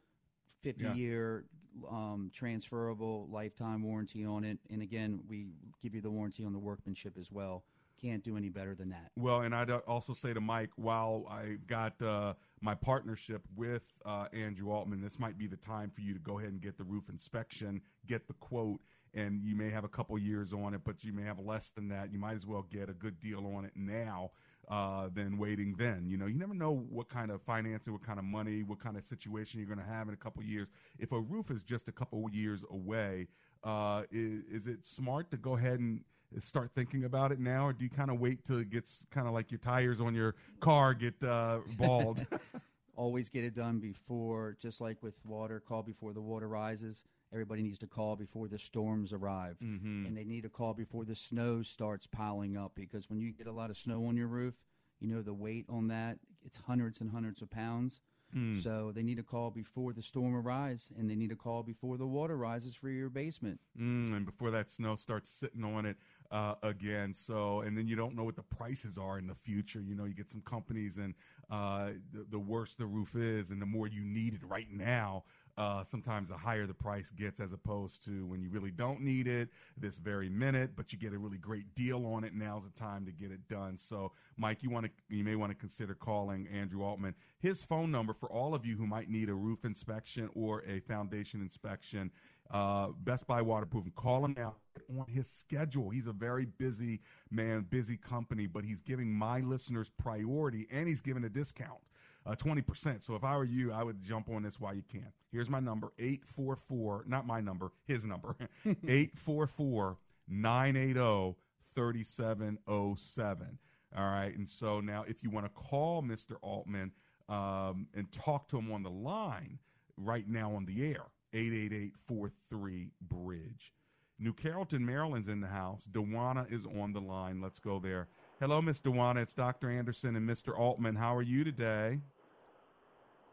[0.63, 0.95] 50 Yeah.
[0.95, 1.45] year
[1.89, 4.59] um, transferable lifetime warranty on it.
[4.71, 7.65] And again, we give you the warranty on the workmanship as well.
[7.97, 9.11] Can't do any better than that.
[9.17, 13.85] Well, and I'd uh, also say to Mike, while I got uh, my partnership with
[14.05, 16.77] uh, Andrew Altman, this might be the time for you to go ahead and get
[16.77, 18.81] the roof inspection, get the quote,
[19.15, 21.89] and you may have a couple years on it, but you may have less than
[21.89, 22.13] that.
[22.13, 24.31] You might as well get a good deal on it now
[24.71, 26.05] uh, than waiting then.
[26.07, 28.97] You know, you never know what kind of financing, what kind of money, what kind
[28.97, 30.69] of situation you're going to have in a couple years.
[30.99, 33.29] If a roof is just a couple years away,
[33.65, 36.01] uh, is, is it smart to go ahead and
[36.41, 39.27] start thinking about it now, or do you kind of wait till it gets kind
[39.27, 42.25] of like your tires on your car get uh, bald?
[42.97, 47.05] Always get it done before, just like with water, call before the water rises.
[47.33, 49.59] Everybody needs to call before the storms arrive.
[49.61, 50.07] Mhm.
[50.07, 53.47] And they need to call before the snow starts piling up because when you get
[53.47, 54.55] a lot of snow on your roof,
[55.01, 58.01] you know the weight on that, it's hundreds and hundreds of pounds.
[58.33, 58.61] Hmm.
[58.61, 61.99] So they need to call before the storm arrives and they need to call before
[61.99, 63.61] the water rises for your basement.
[63.79, 65.99] Mm, and before that snow starts sitting on it
[66.33, 67.15] uh, again.
[67.15, 69.81] So, and then you don't know what the prices are in the future.
[69.81, 71.15] You know, you get some companies, and
[71.51, 75.25] uh, the, the worse the roof is, and the more you need it right now.
[75.59, 79.27] Uh, sometimes the higher the price gets, as opposed to when you really don't need
[79.27, 82.33] it this very minute, but you get a really great deal on it.
[82.35, 83.77] Now's the time to get it done.
[83.77, 87.15] So, Mike, you want to, you may want to consider calling Andrew Altman.
[87.41, 90.81] His phone number for all of you who might need a roof inspection or a
[90.81, 92.11] foundation inspection
[92.53, 93.93] uh, Best Buy Waterproofing.
[93.97, 94.57] Call him now
[94.99, 95.91] on his schedule.
[95.91, 101.01] He's a very busy man, busy company, but he's giving my listeners priority and he's
[101.01, 101.81] giving a discount,
[102.27, 103.03] uh, 20%.
[103.03, 105.13] So if I were you, I would jump on this while you can.
[105.31, 108.37] Here's my number 844, not my number, his number
[108.67, 109.97] 844
[110.29, 111.37] 980
[111.75, 113.59] 3707.
[113.97, 114.37] All right.
[114.37, 116.37] And so now, if you want to call Mr.
[116.43, 116.93] Altman
[117.29, 119.59] um, and talk to him on the line
[119.97, 123.73] right now on the air, 888-43 Bridge.
[124.19, 125.89] New Carrollton, Maryland's in the house.
[125.91, 127.41] Dewana is on the line.
[127.41, 128.09] Let's go there.
[128.41, 129.23] Hello, Miss Dewana.
[129.23, 129.71] It's Dr.
[129.71, 130.57] Anderson and Mr.
[130.57, 130.95] Altman.
[130.95, 131.99] How are you today?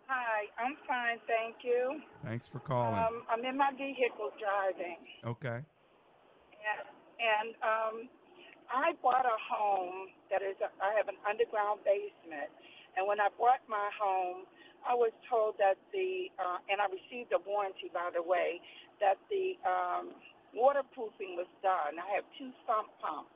[0.10, 2.02] Hi, I'm fine, thank you.
[2.26, 2.98] Thanks for calling.
[2.98, 5.62] Um, I'm in my vehicle driving, okay.
[5.62, 6.82] and,
[7.22, 8.10] and um,
[8.74, 10.58] I bought a home that is.
[10.66, 12.50] A, I have an underground basement,
[12.98, 14.50] and when I bought my home,
[14.86, 18.62] I was told that the uh, and I received a warranty, by the way,
[19.00, 20.16] that the um,
[20.56, 22.00] waterproofing was done.
[22.00, 23.34] I have two sump pumps,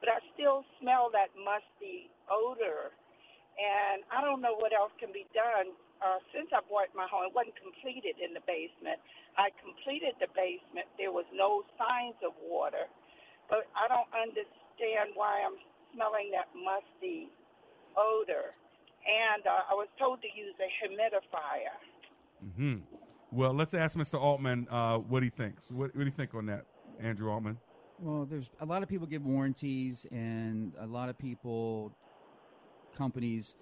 [0.00, 2.94] but I still smell that musty odor,
[3.58, 5.74] and I don't know what else can be done.
[6.00, 8.96] Uh, since I bought my home, it wasn't completed in the basement.
[9.36, 10.88] I completed the basement.
[10.96, 12.88] There was no signs of water,
[13.52, 15.60] but I don't understand why I'm
[15.92, 17.28] smelling that musty
[17.96, 18.56] odor.
[19.06, 21.74] And uh, I was told to use a humidifier.
[22.56, 22.76] hmm
[23.32, 24.20] Well, let's ask Mr.
[24.20, 25.70] Altman uh, what he thinks.
[25.70, 26.64] What, what do you think on that,
[27.02, 27.58] Andrew Altman?
[28.02, 31.92] Well, there's a lot of people give warranties, and a lot of people,
[32.96, 33.54] companies,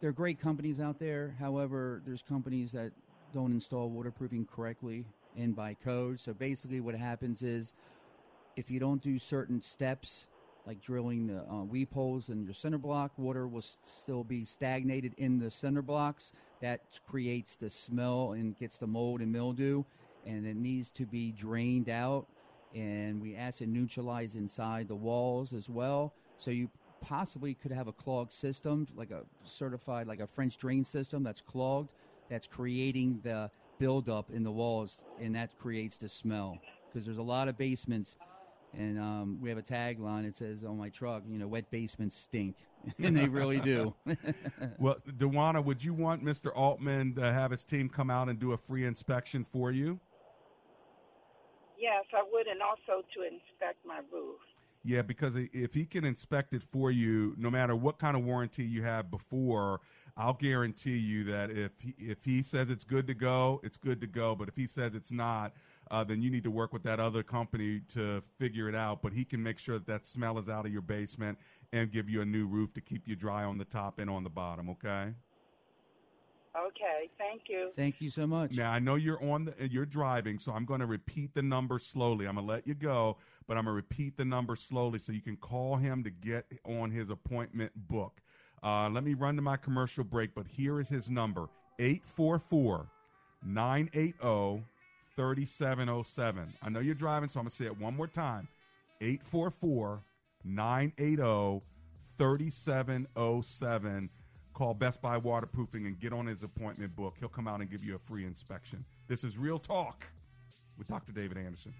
[0.00, 1.34] there are great companies out there.
[1.40, 2.92] However, there's companies that
[3.32, 5.04] don't install waterproofing correctly
[5.36, 6.20] and by code.
[6.20, 7.74] So basically, what happens is
[8.56, 10.24] if you don't do certain steps,
[10.66, 15.14] like drilling the uh, weep holes in your cinder block, water will still be stagnated
[15.18, 16.32] in the cinder blocks.
[16.60, 19.84] That creates the smell and gets the mold and mildew,
[20.26, 22.26] and it needs to be drained out.
[22.74, 26.14] And we acid neutralize inside the walls as well.
[26.38, 26.68] So you
[27.00, 31.42] possibly could have a clogged system, like a certified, like a French drain system that's
[31.42, 31.90] clogged,
[32.30, 36.58] that's creating the buildup in the walls, and that creates the smell.
[36.88, 38.16] Because there's a lot of basements,
[38.78, 40.24] and um, we have a tagline.
[40.24, 42.56] It says on my truck, you know, wet basements stink,
[43.02, 43.94] and they really do.
[44.78, 46.50] well, Dewana, would you want Mr.
[46.54, 49.98] Altman to have his team come out and do a free inspection for you?
[51.78, 54.40] Yes, I would, and also to inspect my roof.
[54.84, 58.64] Yeah, because if he can inspect it for you, no matter what kind of warranty
[58.64, 59.80] you have before,
[60.16, 64.00] I'll guarantee you that if he, if he says it's good to go, it's good
[64.02, 64.34] to go.
[64.34, 65.54] But if he says it's not,
[65.90, 69.02] uh, then you need to work with that other company to figure it out.
[69.02, 71.38] But he can make sure that that smell is out of your basement
[71.72, 74.24] and give you a new roof to keep you dry on the top and on
[74.24, 74.70] the bottom.
[74.70, 75.12] Okay.
[76.56, 77.70] Okay, thank you.
[77.74, 78.52] Thank you so much.
[78.52, 81.80] Now I know you're on the you're driving, so I'm going to repeat the number
[81.80, 82.26] slowly.
[82.28, 83.16] I'm going to let you go,
[83.48, 86.46] but I'm going to repeat the number slowly so you can call him to get
[86.64, 88.20] on his appointment book.
[88.62, 91.48] Uh, let me run to my commercial break, but here is his number
[91.80, 92.86] 844
[93.44, 94.64] 980
[95.16, 96.52] 3707.
[96.62, 98.48] I know you're driving, so I'm going to say it one more time
[99.00, 100.02] 844
[100.44, 101.62] 980
[102.18, 104.10] 3707.
[104.52, 107.16] Call Best Buy Waterproofing and get on his appointment book.
[107.18, 108.84] He'll come out and give you a free inspection.
[109.08, 110.06] This is Real Talk
[110.78, 111.12] with Dr.
[111.12, 111.74] David Anderson.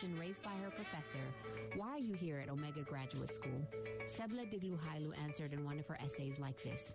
[0.00, 1.18] Question raised by her professor,
[1.76, 3.68] why are you here at Omega Graduate School?
[4.06, 6.94] Sebla Digluhailu answered in one of her essays like this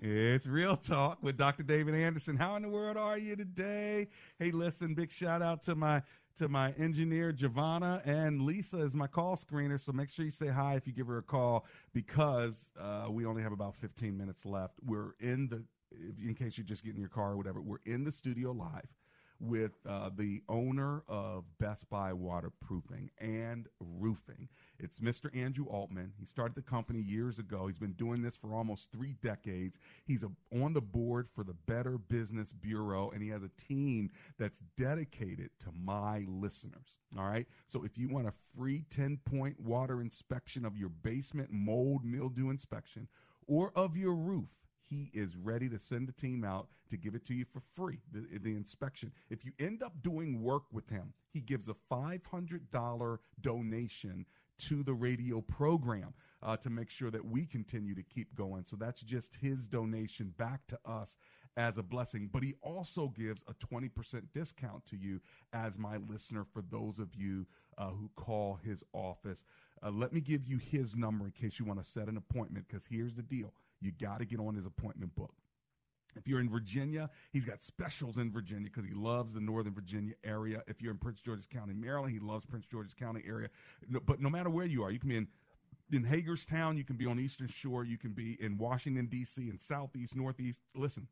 [0.00, 1.64] It's Real Talk with Dr.
[1.64, 2.36] David Anderson.
[2.36, 4.06] How in the world are you today?
[4.38, 6.02] Hey, listen, big shout out to my
[6.36, 9.80] to my engineer Giovanna and Lisa is my call screener.
[9.80, 13.26] So make sure you say hi if you give her a call because uh, we
[13.26, 14.74] only have about 15 minutes left.
[14.86, 15.64] We're in the
[16.24, 17.60] in case you're just getting your car or whatever.
[17.60, 18.86] We're in the studio live
[19.40, 24.48] with uh, the owner of Best Buy Waterproofing and Roofing.
[24.78, 25.34] It's Mr.
[25.36, 26.12] Andrew Altman.
[26.18, 27.66] He started the company years ago.
[27.66, 29.78] He's been doing this for almost three decades.
[30.04, 30.30] He's a,
[30.62, 35.50] on the board for the Better Business Bureau, and he has a team that's dedicated
[35.60, 36.98] to my listeners.
[37.16, 37.46] All right.
[37.68, 42.50] So if you want a free 10 point water inspection of your basement mold mildew
[42.50, 43.08] inspection
[43.46, 44.50] or of your roof,
[44.88, 47.98] he is ready to send a team out to give it to you for free,
[48.12, 49.12] the, the inspection.
[49.30, 54.26] If you end up doing work with him, he gives a $500 donation
[54.58, 56.12] to the radio program
[56.42, 58.64] uh, to make sure that we continue to keep going.
[58.64, 61.16] So that's just his donation back to us
[61.56, 62.28] as a blessing.
[62.32, 65.20] But he also gives a 20% discount to you
[65.52, 69.44] as my listener for those of you uh, who call his office.
[69.82, 72.66] Uh, let me give you his number in case you want to set an appointment
[72.68, 75.34] because here's the deal you got to get on his appointment book.
[76.16, 80.14] If you're in Virginia, he's got specials in Virginia because he loves the Northern Virginia
[80.24, 80.62] area.
[80.66, 83.48] If you're in Prince George's County, Maryland, he loves Prince George's County area.
[83.88, 85.28] No, but no matter where you are, you can be in
[85.90, 89.48] in Hagerstown, you can be on Eastern Shore, you can be in Washington D.C.
[89.48, 90.60] in Southeast, Northeast.
[90.74, 91.08] Listen,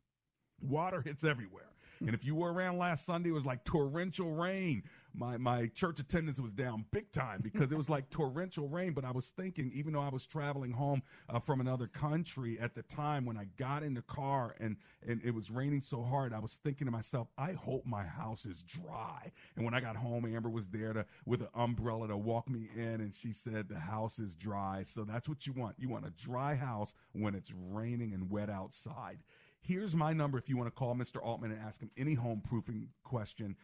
[0.60, 1.70] water hits everywhere.
[2.00, 4.82] And if you were around last Sunday, it was like torrential rain.
[5.14, 8.92] My my church attendance was down big time because it was like torrential rain.
[8.92, 12.74] But I was thinking, even though I was traveling home uh, from another country at
[12.74, 14.76] the time, when I got in the car and
[15.06, 18.44] and it was raining so hard, I was thinking to myself, I hope my house
[18.44, 19.32] is dry.
[19.56, 22.68] And when I got home, Amber was there to with an umbrella to walk me
[22.76, 24.82] in, and she said the house is dry.
[24.82, 25.76] So that's what you want.
[25.78, 29.18] You want a dry house when it's raining and wet outside.
[29.66, 31.16] Here's my number if you want to call Mr.
[31.20, 33.56] Altman and ask him any home proofing question,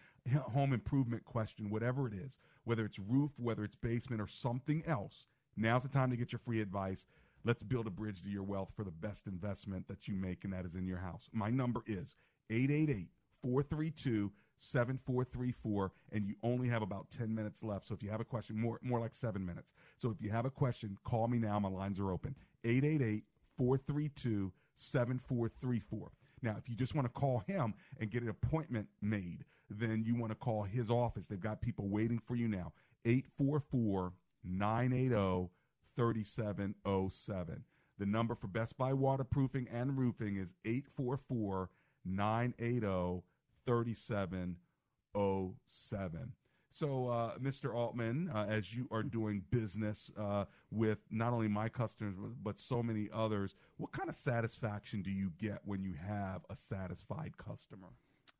[0.52, 5.28] home improvement question, whatever it is, whether it's roof, whether it's basement, or something else.
[5.56, 7.06] Now's the time to get your free advice.
[7.44, 10.52] Let's build a bridge to your wealth for the best investment that you make, and
[10.52, 11.28] that is in your house.
[11.32, 12.16] My number is
[12.50, 13.06] 888
[13.40, 17.86] 432 7434, and you only have about 10 minutes left.
[17.86, 19.72] So if you have a question, more, more like seven minutes.
[19.98, 21.60] So if you have a question, call me now.
[21.60, 22.34] My lines are open.
[22.64, 23.22] 888
[23.56, 26.10] 432 7434.
[26.42, 30.16] Now, if you just want to call him and get an appointment made, then you
[30.16, 31.26] want to call his office.
[31.26, 32.72] They've got people waiting for you now.
[33.04, 34.12] 844
[34.44, 35.50] 980
[35.96, 37.64] 3707.
[37.98, 41.70] The number for Best Buy Waterproofing and Roofing is 844
[42.04, 43.22] 980
[43.66, 46.32] 3707.
[46.72, 47.74] So, uh, Mr.
[47.74, 52.82] Altman, uh, as you are doing business uh, with not only my customers but so
[52.82, 57.88] many others, what kind of satisfaction do you get when you have a satisfied customer?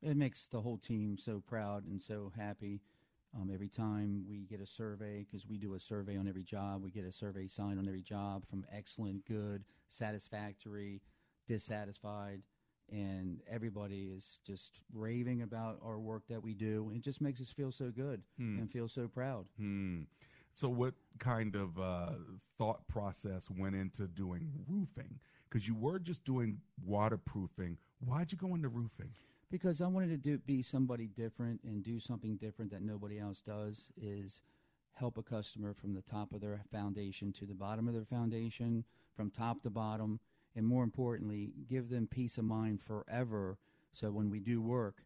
[0.01, 2.81] It makes the whole team so proud and so happy.
[3.35, 6.83] Um, every time we get a survey, because we do a survey on every job,
[6.83, 11.01] we get a survey signed on every job from excellent, good, satisfactory,
[11.47, 12.41] dissatisfied
[12.91, 16.91] and everybody is just raving about our work that we do.
[16.95, 18.59] It just makes us feel so good hmm.
[18.59, 19.45] and feel so proud.
[19.57, 20.01] Hmm.
[20.55, 22.11] So, what kind of uh,
[22.57, 25.19] thought process went into doing roofing?
[25.49, 27.77] Because you were just doing waterproofing.
[28.05, 29.09] Why'd you go into roofing?
[29.49, 33.41] Because I wanted to do, be somebody different and do something different that nobody else
[33.41, 33.85] does.
[33.99, 34.41] Is
[34.93, 38.83] help a customer from the top of their foundation to the bottom of their foundation,
[39.15, 40.19] from top to bottom
[40.55, 43.57] and more importantly, give them peace of mind forever.
[43.93, 45.03] So when we do work,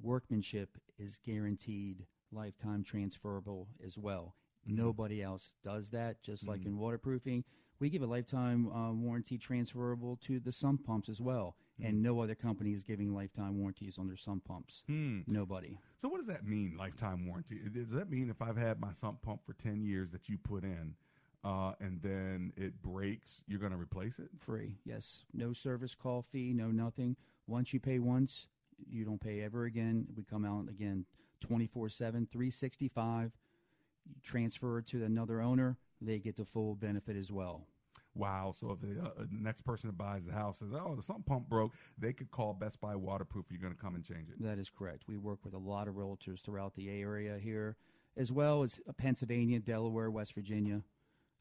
[0.00, 4.34] workmanship is guaranteed lifetime transferable as well.
[4.68, 4.76] Mm-hmm.
[4.76, 6.52] Nobody else does that, just mm-hmm.
[6.52, 7.44] like in waterproofing.
[7.80, 11.56] We give a lifetime uh, warranty transferable to the sump pumps as well.
[11.80, 11.88] Mm-hmm.
[11.88, 14.84] And no other company is giving lifetime warranties on their sump pumps.
[14.86, 15.20] Hmm.
[15.26, 15.76] Nobody.
[16.00, 17.58] So, what does that mean, lifetime warranty?
[17.72, 20.62] Does that mean if I've had my sump pump for 10 years that you put
[20.62, 20.94] in,
[21.44, 24.28] uh, and then it breaks, you're going to replace it?
[24.38, 25.24] Free, yes.
[25.32, 27.16] No service call fee, no nothing.
[27.46, 28.46] Once you pay once,
[28.90, 30.06] you don't pay ever again.
[30.16, 31.04] We come out again
[31.40, 33.32] 24 7, 365.
[34.06, 37.66] You transfer to another owner, they get the full benefit as well.
[38.14, 38.54] Wow.
[38.58, 41.48] So if the uh, next person that buys the house says, oh, the sump pump
[41.48, 43.46] broke, they could call Best Buy Waterproof.
[43.50, 44.40] You're going to come and change it.
[44.40, 45.04] That is correct.
[45.08, 47.76] We work with a lot of realtors throughout the area here,
[48.16, 50.80] as well as Pennsylvania, Delaware, West Virginia.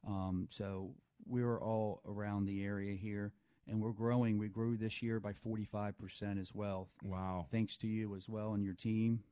[0.07, 0.91] Um, so
[1.25, 3.31] we're all around the area here,
[3.67, 4.37] and we're growing.
[4.37, 6.89] We grew this year by 45% as well.
[7.03, 7.47] Wow.
[7.51, 9.23] Thanks to you as well and your team.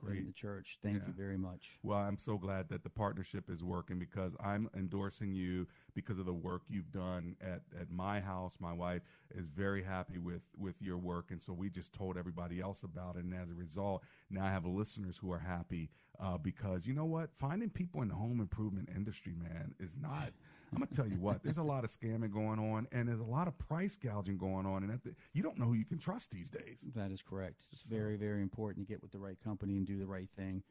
[0.00, 0.26] Great.
[0.26, 0.78] the church.
[0.82, 1.08] Thank yeah.
[1.08, 1.78] you very much.
[1.82, 6.26] Well, I'm so glad that the partnership is working because I'm endorsing you because of
[6.26, 8.54] the work you've done at, at my house.
[8.60, 9.02] My wife
[9.34, 11.26] is very happy with, with your work.
[11.30, 13.24] And so we just told everybody else about it.
[13.24, 15.90] And as a result, now I have listeners who are happy
[16.20, 17.30] uh, because you know what?
[17.38, 20.32] Finding people in the home improvement industry, man, is not
[20.72, 21.42] I'm gonna tell you what.
[21.42, 24.66] There's a lot of scamming going on, and there's a lot of price gouging going
[24.66, 26.78] on, and the, you don't know who you can trust these days.
[26.94, 27.62] That is correct.
[27.72, 30.62] It's very, very important to get with the right company and do the right thing,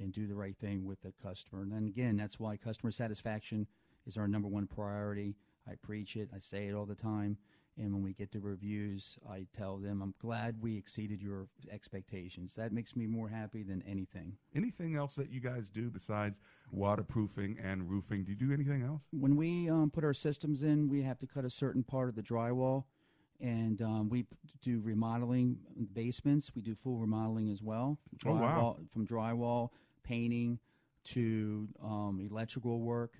[0.00, 1.62] and do the right thing with the customer.
[1.62, 3.66] And then again, that's why customer satisfaction
[4.06, 5.34] is our number one priority.
[5.68, 6.30] I preach it.
[6.34, 7.36] I say it all the time.
[7.78, 12.54] And when we get the reviews, I tell them, I'm glad we exceeded your expectations.
[12.54, 14.36] That makes me more happy than anything.
[14.54, 16.38] Anything else that you guys do besides
[16.70, 18.24] waterproofing and roofing?
[18.24, 19.06] Do you do anything else?
[19.10, 22.14] When we um, put our systems in, we have to cut a certain part of
[22.14, 22.84] the drywall.
[23.40, 24.26] And um, we
[24.62, 25.56] do remodeling
[25.94, 26.54] basements.
[26.54, 27.98] We do full remodeling as well.
[28.26, 28.76] Oh, wow.
[28.92, 29.70] From drywall,
[30.04, 30.58] painting
[31.04, 33.14] to um, electrical work.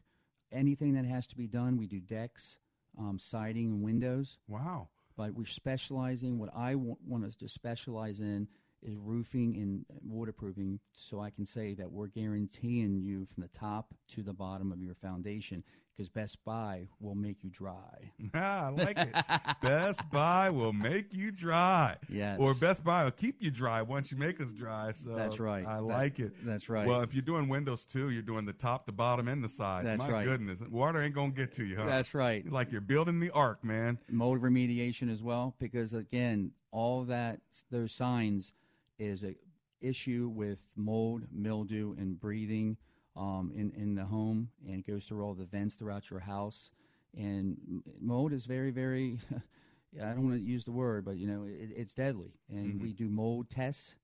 [0.53, 2.59] Anything that has to be done, we do decks,
[2.99, 4.38] um, siding, and windows.
[4.49, 4.88] Wow.
[5.16, 6.38] But we're specializing.
[6.38, 8.49] What I w- want us to specialize in
[8.82, 13.95] is roofing and waterproofing, so I can say that we're guaranteeing you from the top
[14.14, 15.62] to the bottom of your foundation.
[16.03, 18.11] Because Best Buy will make you dry.
[18.34, 19.14] Ah, I like it.
[19.62, 21.96] Best Buy will make you dry.
[22.09, 22.38] Yes.
[22.40, 24.90] Or Best Buy will keep you dry once you make us dry.
[24.92, 25.64] So That's right.
[25.66, 26.32] I That- like it.
[26.44, 26.86] that's right.
[26.88, 29.86] Well, if you're doing windows too, you're doing the top, the bottom, and the side.
[29.86, 30.24] That's My right.
[30.24, 31.86] goodness, water ain't gonna get to you, huh?
[31.86, 32.50] That's right.
[32.50, 33.98] Like you're building the ark, man.
[34.11, 37.40] mold remediation as well because again all that
[37.70, 38.55] those signs
[38.98, 39.34] is a
[39.80, 42.76] issue with mold mildew and breathing
[43.16, 46.70] um, in, in the home and it goes through all the vents throughout your house
[47.16, 47.58] and
[48.00, 49.18] mold is very very
[50.02, 52.82] i don't want to use the word but you know it, it's deadly and Mhm.
[52.82, 53.96] we do mold tests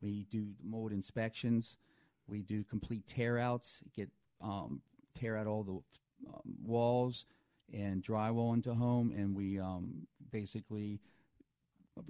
[0.00, 1.76] we do mold inspections
[2.26, 4.08] we do complete tear outs get
[4.40, 4.80] um,
[5.14, 7.26] tear out all the um, walls
[7.72, 11.00] and drywall into home, and we um, basically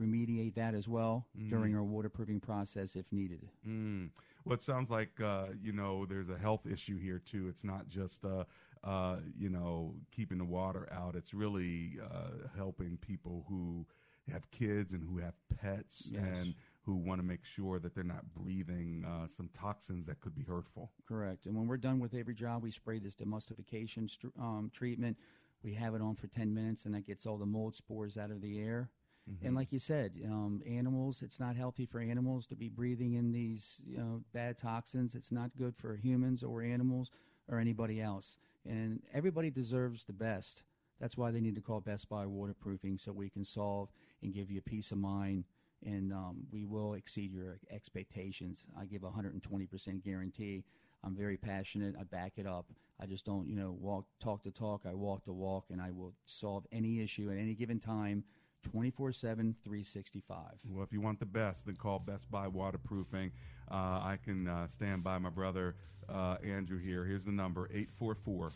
[0.01, 1.49] remediate that as well Mm.
[1.51, 3.49] during our waterproofing process if needed.
[3.67, 4.11] Mm.
[4.45, 7.49] Well, it sounds like uh, you know there's a health issue here too.
[7.49, 8.45] It's not just uh,
[8.83, 11.15] uh, you know keeping the water out.
[11.17, 13.87] It's really uh, helping people who
[14.31, 16.23] have kids and who have pets Yes.
[16.23, 20.35] and who want to make sure that they're not breathing uh, some toxins that could
[20.35, 20.91] be hurtful.
[21.09, 21.47] Correct.
[21.47, 25.17] And when we're done with every job, we spray this demulsification str- um, treatment.
[25.63, 28.31] We have it on for 10 minutes, and that gets all the mold spores out
[28.31, 28.91] of the air.
[29.31, 29.47] Mhm.
[29.47, 33.33] And like you said, um, animals, it's not healthy for animals to be breathing in
[33.33, 35.15] these you know, bad toxins.
[35.15, 37.11] It's not good for humans or animals
[37.49, 38.39] or anybody else.
[38.67, 40.63] And everybody deserves the best.
[41.01, 43.91] That's why they need to call Best Buy Waterproofing so we can solve
[44.23, 45.45] and give you peace of mind.
[45.85, 48.65] And um, we will exceed your expectations.
[48.79, 50.65] I give a 120% guarantee.
[51.03, 51.95] I'm very passionate.
[51.99, 52.67] I back it up.
[53.01, 54.83] I just don't, you know, walk, talk the talk.
[54.87, 58.25] I walk the walk, and I will solve any issue at any given time
[58.65, 60.39] 24 7, 365.
[60.69, 63.31] Well, if you want the best, then call Best Buy Waterproofing.
[63.71, 65.75] Uh, I can uh, stand by my brother
[66.09, 67.05] uh, Andrew here.
[67.05, 68.51] Here's the number 844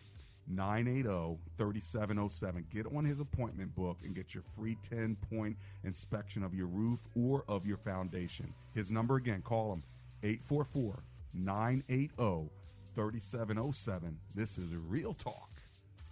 [0.48, 2.66] 980 3707.
[2.72, 7.00] Get on his appointment book and get your free 10 point inspection of your roof
[7.14, 8.52] or of your foundation.
[8.74, 9.82] His number again, call him
[10.22, 11.02] 844
[11.34, 12.50] 980
[12.94, 14.18] 3707.
[14.34, 15.50] This is Real Talk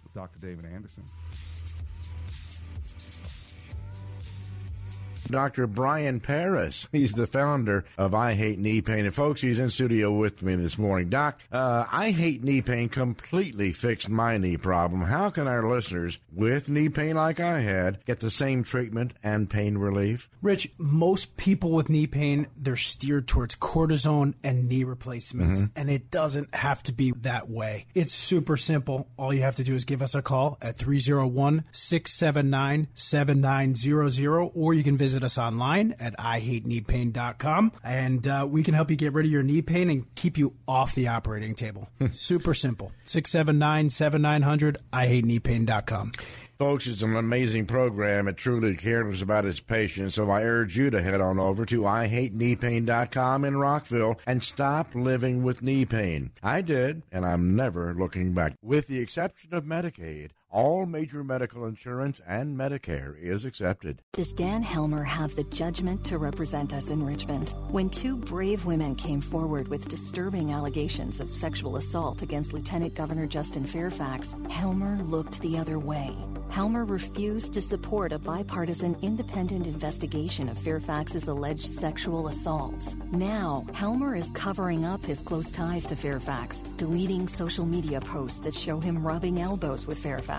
[0.03, 0.39] with Dr.
[0.39, 1.03] David Anderson.
[5.27, 5.67] Dr.
[5.67, 6.87] Brian Paris.
[6.91, 9.05] He's the founder of I Hate Knee Pain.
[9.05, 11.09] And folks, he's in studio with me this morning.
[11.09, 15.01] Doc, uh, I Hate Knee Pain completely fixed my knee problem.
[15.01, 19.49] How can our listeners with knee pain like I had get the same treatment and
[19.49, 20.29] pain relief?
[20.41, 25.59] Rich, most people with knee pain, they're steered towards cortisone and knee replacements.
[25.61, 25.71] Mhm.
[25.75, 27.85] And it doesn't have to be that way.
[27.93, 29.07] It's super simple.
[29.17, 34.73] All you have to do is give us a call at 301 679 7900, or
[34.73, 37.71] you can visit us online at IHateKneePain.com.
[37.83, 40.55] And uh, we can help you get rid of your knee pain and keep you
[40.67, 41.89] off the operating table.
[42.11, 42.91] super simple.
[43.05, 46.11] 679 7900, IHateKneePain.com.
[46.57, 48.27] Folks, it's an amazing program.
[48.27, 50.15] It truly cares about its patients.
[50.15, 55.43] So I urge you to head on over to IHateKneePain.com in Rockville and stop living
[55.43, 56.31] with knee pain.
[56.41, 58.53] I did, and I'm never looking back.
[58.63, 64.01] With the exception of Medicaid, all major medical insurance and Medicare is accepted.
[64.13, 67.49] Does Dan Helmer have the judgment to represent us in Richmond?
[67.69, 73.27] When two brave women came forward with disturbing allegations of sexual assault against Lieutenant Governor
[73.27, 76.15] Justin Fairfax, Helmer looked the other way.
[76.49, 82.95] Helmer refused to support a bipartisan independent investigation of Fairfax's alleged sexual assaults.
[83.11, 88.55] Now, Helmer is covering up his close ties to Fairfax, deleting social media posts that
[88.55, 90.36] show him rubbing elbows with Fairfax.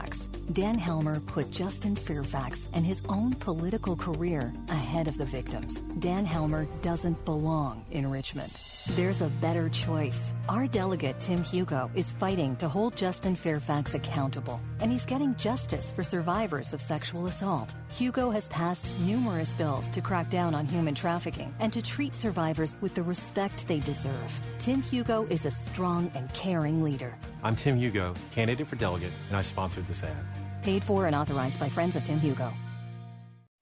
[0.53, 5.81] Dan Helmer put Justin Fairfax and his own political career ahead of the victims.
[5.99, 8.53] Dan Helmer doesn't belong in Richmond.
[8.97, 10.33] There's a better choice.
[10.49, 15.93] Our delegate, Tim Hugo, is fighting to hold Justin Fairfax accountable, and he's getting justice
[15.93, 17.75] for survivors of sexual assault.
[17.91, 22.79] Hugo has passed numerous bills to crack down on human trafficking and to treat survivors
[22.81, 24.41] with the respect they deserve.
[24.59, 27.15] Tim Hugo is a strong and caring leader.
[27.43, 30.25] I'm Tim Hugo, candidate for delegate, and I sponsored this ad.
[30.63, 32.53] Paid for and authorized by friends of Tim Hugo.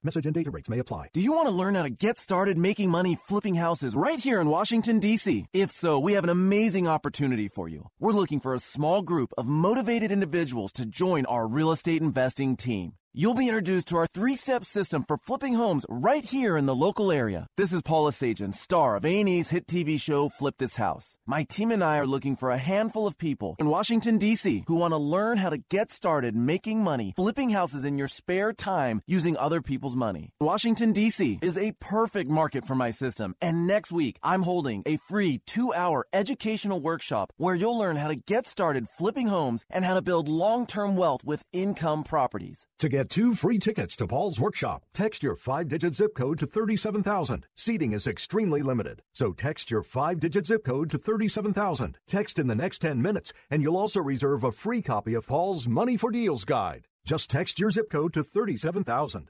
[0.03, 1.07] Message and data rates may apply.
[1.11, 4.39] Do you want to learn how to get started making money flipping houses right here
[4.39, 5.47] in Washington, D.C.?
[5.53, 7.87] If so, we have an amazing opportunity for you.
[7.99, 12.55] We're looking for a small group of motivated individuals to join our real estate investing
[12.55, 12.93] team.
[13.19, 17.11] You'll be introduced to our three-step system for flipping homes right here in the local
[17.11, 17.47] area.
[17.57, 21.17] This is Paul Esajian, star of A&E's hit TV show Flip This House.
[21.25, 24.65] My team and I are looking for a handful of people in Washington, D.C.
[24.67, 28.53] who want to learn how to get started making money flipping houses in your spare
[28.53, 30.29] time using other people's money.
[30.39, 31.39] Washington, D.C.
[31.41, 36.05] is a perfect market for my system, and next week I'm holding a free two-hour
[36.13, 40.29] educational workshop where you'll learn how to get started flipping homes and how to build
[40.29, 42.67] long-term wealth with income properties.
[42.77, 46.45] To get two free tickets to Paul's workshop, text your five digit zip code to
[46.45, 47.45] 37,000.
[47.55, 51.97] Seating is extremely limited, so text your five digit zip code to 37,000.
[52.07, 55.67] Text in the next 10 minutes, and you'll also reserve a free copy of Paul's
[55.67, 56.87] Money for Deals guide.
[57.05, 59.29] Just text your zip code to 37,000.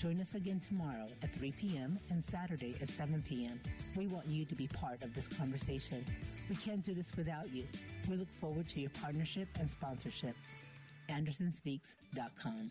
[0.00, 1.98] Join us again tomorrow at 3 p.m.
[2.08, 3.60] and Saturday at 7 p.m.
[3.94, 6.02] We want you to be part of this conversation.
[6.48, 7.66] We can't do this without you.
[8.08, 10.36] We look forward to your partnership and sponsorship.
[11.10, 12.70] AndersonSpeaks.com.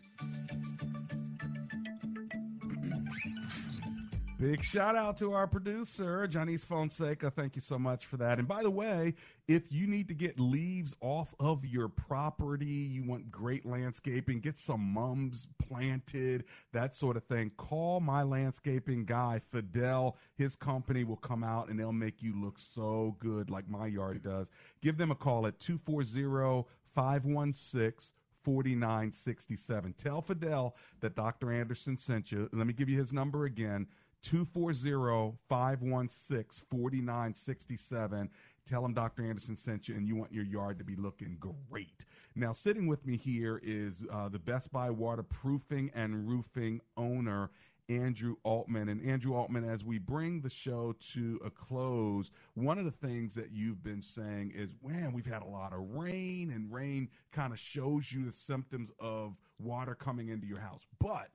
[4.40, 7.30] Big shout out to our producer, Janice Fonseca.
[7.30, 8.38] Thank you so much for that.
[8.38, 9.12] And by the way,
[9.48, 14.58] if you need to get leaves off of your property, you want great landscaping, get
[14.58, 20.16] some mums planted, that sort of thing, call my landscaping guy, Fidel.
[20.36, 24.22] His company will come out and they'll make you look so good like my yard
[24.22, 24.48] does.
[24.80, 29.94] Give them a call at 240 516 4967.
[29.98, 31.52] Tell Fidel that Dr.
[31.52, 32.48] Anderson sent you.
[32.54, 33.86] Let me give you his number again
[34.22, 38.30] 240 516 4967.
[38.66, 39.24] Tell him Dr.
[39.24, 42.04] Anderson sent you and you want your yard to be looking great.
[42.36, 47.50] Now, sitting with me here is uh, the Best Buy waterproofing and roofing owner.
[47.90, 48.88] Andrew Altman.
[48.88, 53.34] And Andrew Altman, as we bring the show to a close, one of the things
[53.34, 57.52] that you've been saying is, man, we've had a lot of rain, and rain kind
[57.52, 60.82] of shows you the symptoms of water coming into your house.
[61.00, 61.30] But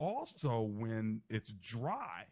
[0.00, 2.24] also, when it's dry,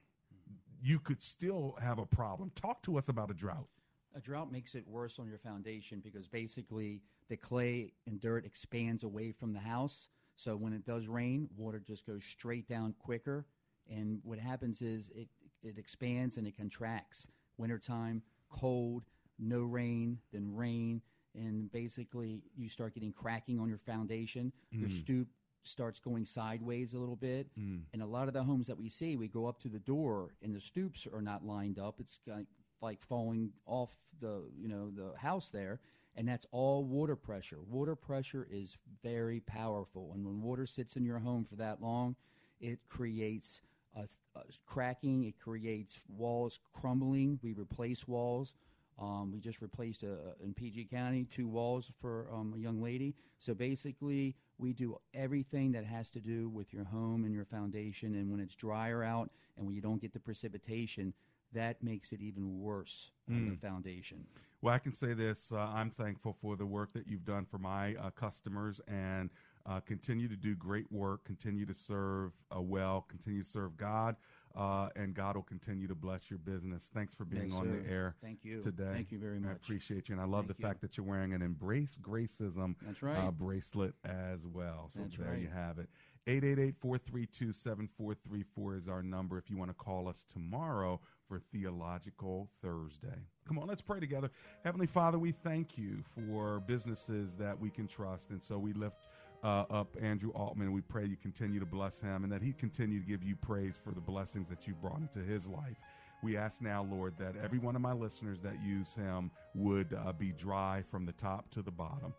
[0.82, 2.50] you could still have a problem.
[2.54, 3.68] Talk to us about a drought.
[4.16, 9.04] A drought makes it worse on your foundation because basically the clay and dirt expands
[9.04, 10.08] away from the house.
[10.34, 13.46] So when it does rain, water just goes straight down quicker.
[13.90, 15.28] And what happens is it,
[15.62, 17.26] it expands and it contracts.
[17.58, 19.04] Wintertime, cold,
[19.38, 21.02] no rain, then rain.
[21.34, 24.52] And basically, you start getting cracking on your foundation.
[24.70, 24.92] Your Mm.
[24.92, 25.28] stoop
[25.62, 27.48] starts going sideways a little bit.
[27.58, 27.82] Mm.
[27.92, 30.34] And a lot of the homes that we see, we go up to the door
[30.42, 31.96] and the stoops are not lined up.
[32.00, 32.46] It's like,
[32.80, 33.90] like falling off
[34.20, 35.80] the you know the house there,
[36.16, 37.58] and that's all water pressure.
[37.68, 42.16] Water pressure is very powerful, and when water sits in your home for that long,
[42.60, 43.60] it creates
[43.96, 44.02] a,
[44.36, 45.24] a cracking.
[45.24, 47.38] It creates walls crumbling.
[47.42, 48.54] We replace walls.
[49.00, 53.14] Um, we just replaced a, in PG County two walls for um, a young lady.
[53.38, 58.14] So basically, we do everything that has to do with your home and your foundation.
[58.16, 61.12] And when it's drier out and when you don't get the precipitation,
[61.52, 63.50] that makes it even worse on Mm.
[63.50, 64.26] the foundation.
[64.60, 67.58] Well, I can say this: uh, I'm thankful for the work that you've done for
[67.58, 69.30] my uh, customers, and
[69.64, 71.24] uh, continue to do great work.
[71.24, 73.02] Continue to serve uh, well.
[73.08, 74.16] Continue to serve God,
[74.56, 76.84] uh, and God will continue to bless your business.
[76.94, 77.82] Thanks for being Yes, on sir.
[77.82, 78.62] the air Thank you.
[78.62, 78.90] today.
[78.92, 79.50] Thank you very much.
[79.50, 80.14] I appreciate you.
[80.14, 80.68] And I love Thank the you.
[80.68, 83.16] fact that you're wearing an Embrace Gracism That's right.
[83.18, 84.90] uh, bracelet as well.
[84.94, 85.88] So That's there you have it.
[86.26, 93.18] 888-432-7434 is our number if you want to call us tomorrow for Theological Thursday.
[93.46, 94.30] Come on, let's pray together.
[94.64, 98.28] Heavenly Father, we thank you for businesses that we can trust.
[98.30, 99.07] And so we lift
[99.42, 100.72] uh, up Andrew Altman.
[100.72, 103.74] We pray you continue to bless him and that he continue to give you praise
[103.82, 105.76] for the blessings that you've brought into his life.
[106.22, 110.12] We ask now, Lord, that every one of my listeners that use him would uh,
[110.12, 112.12] be dry from the top to the bottom.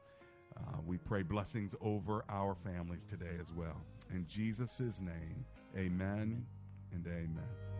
[0.55, 3.81] Uh, we pray blessings over our families today as well.
[4.11, 5.45] In Jesus' name,
[5.77, 6.45] amen
[6.93, 7.78] and amen.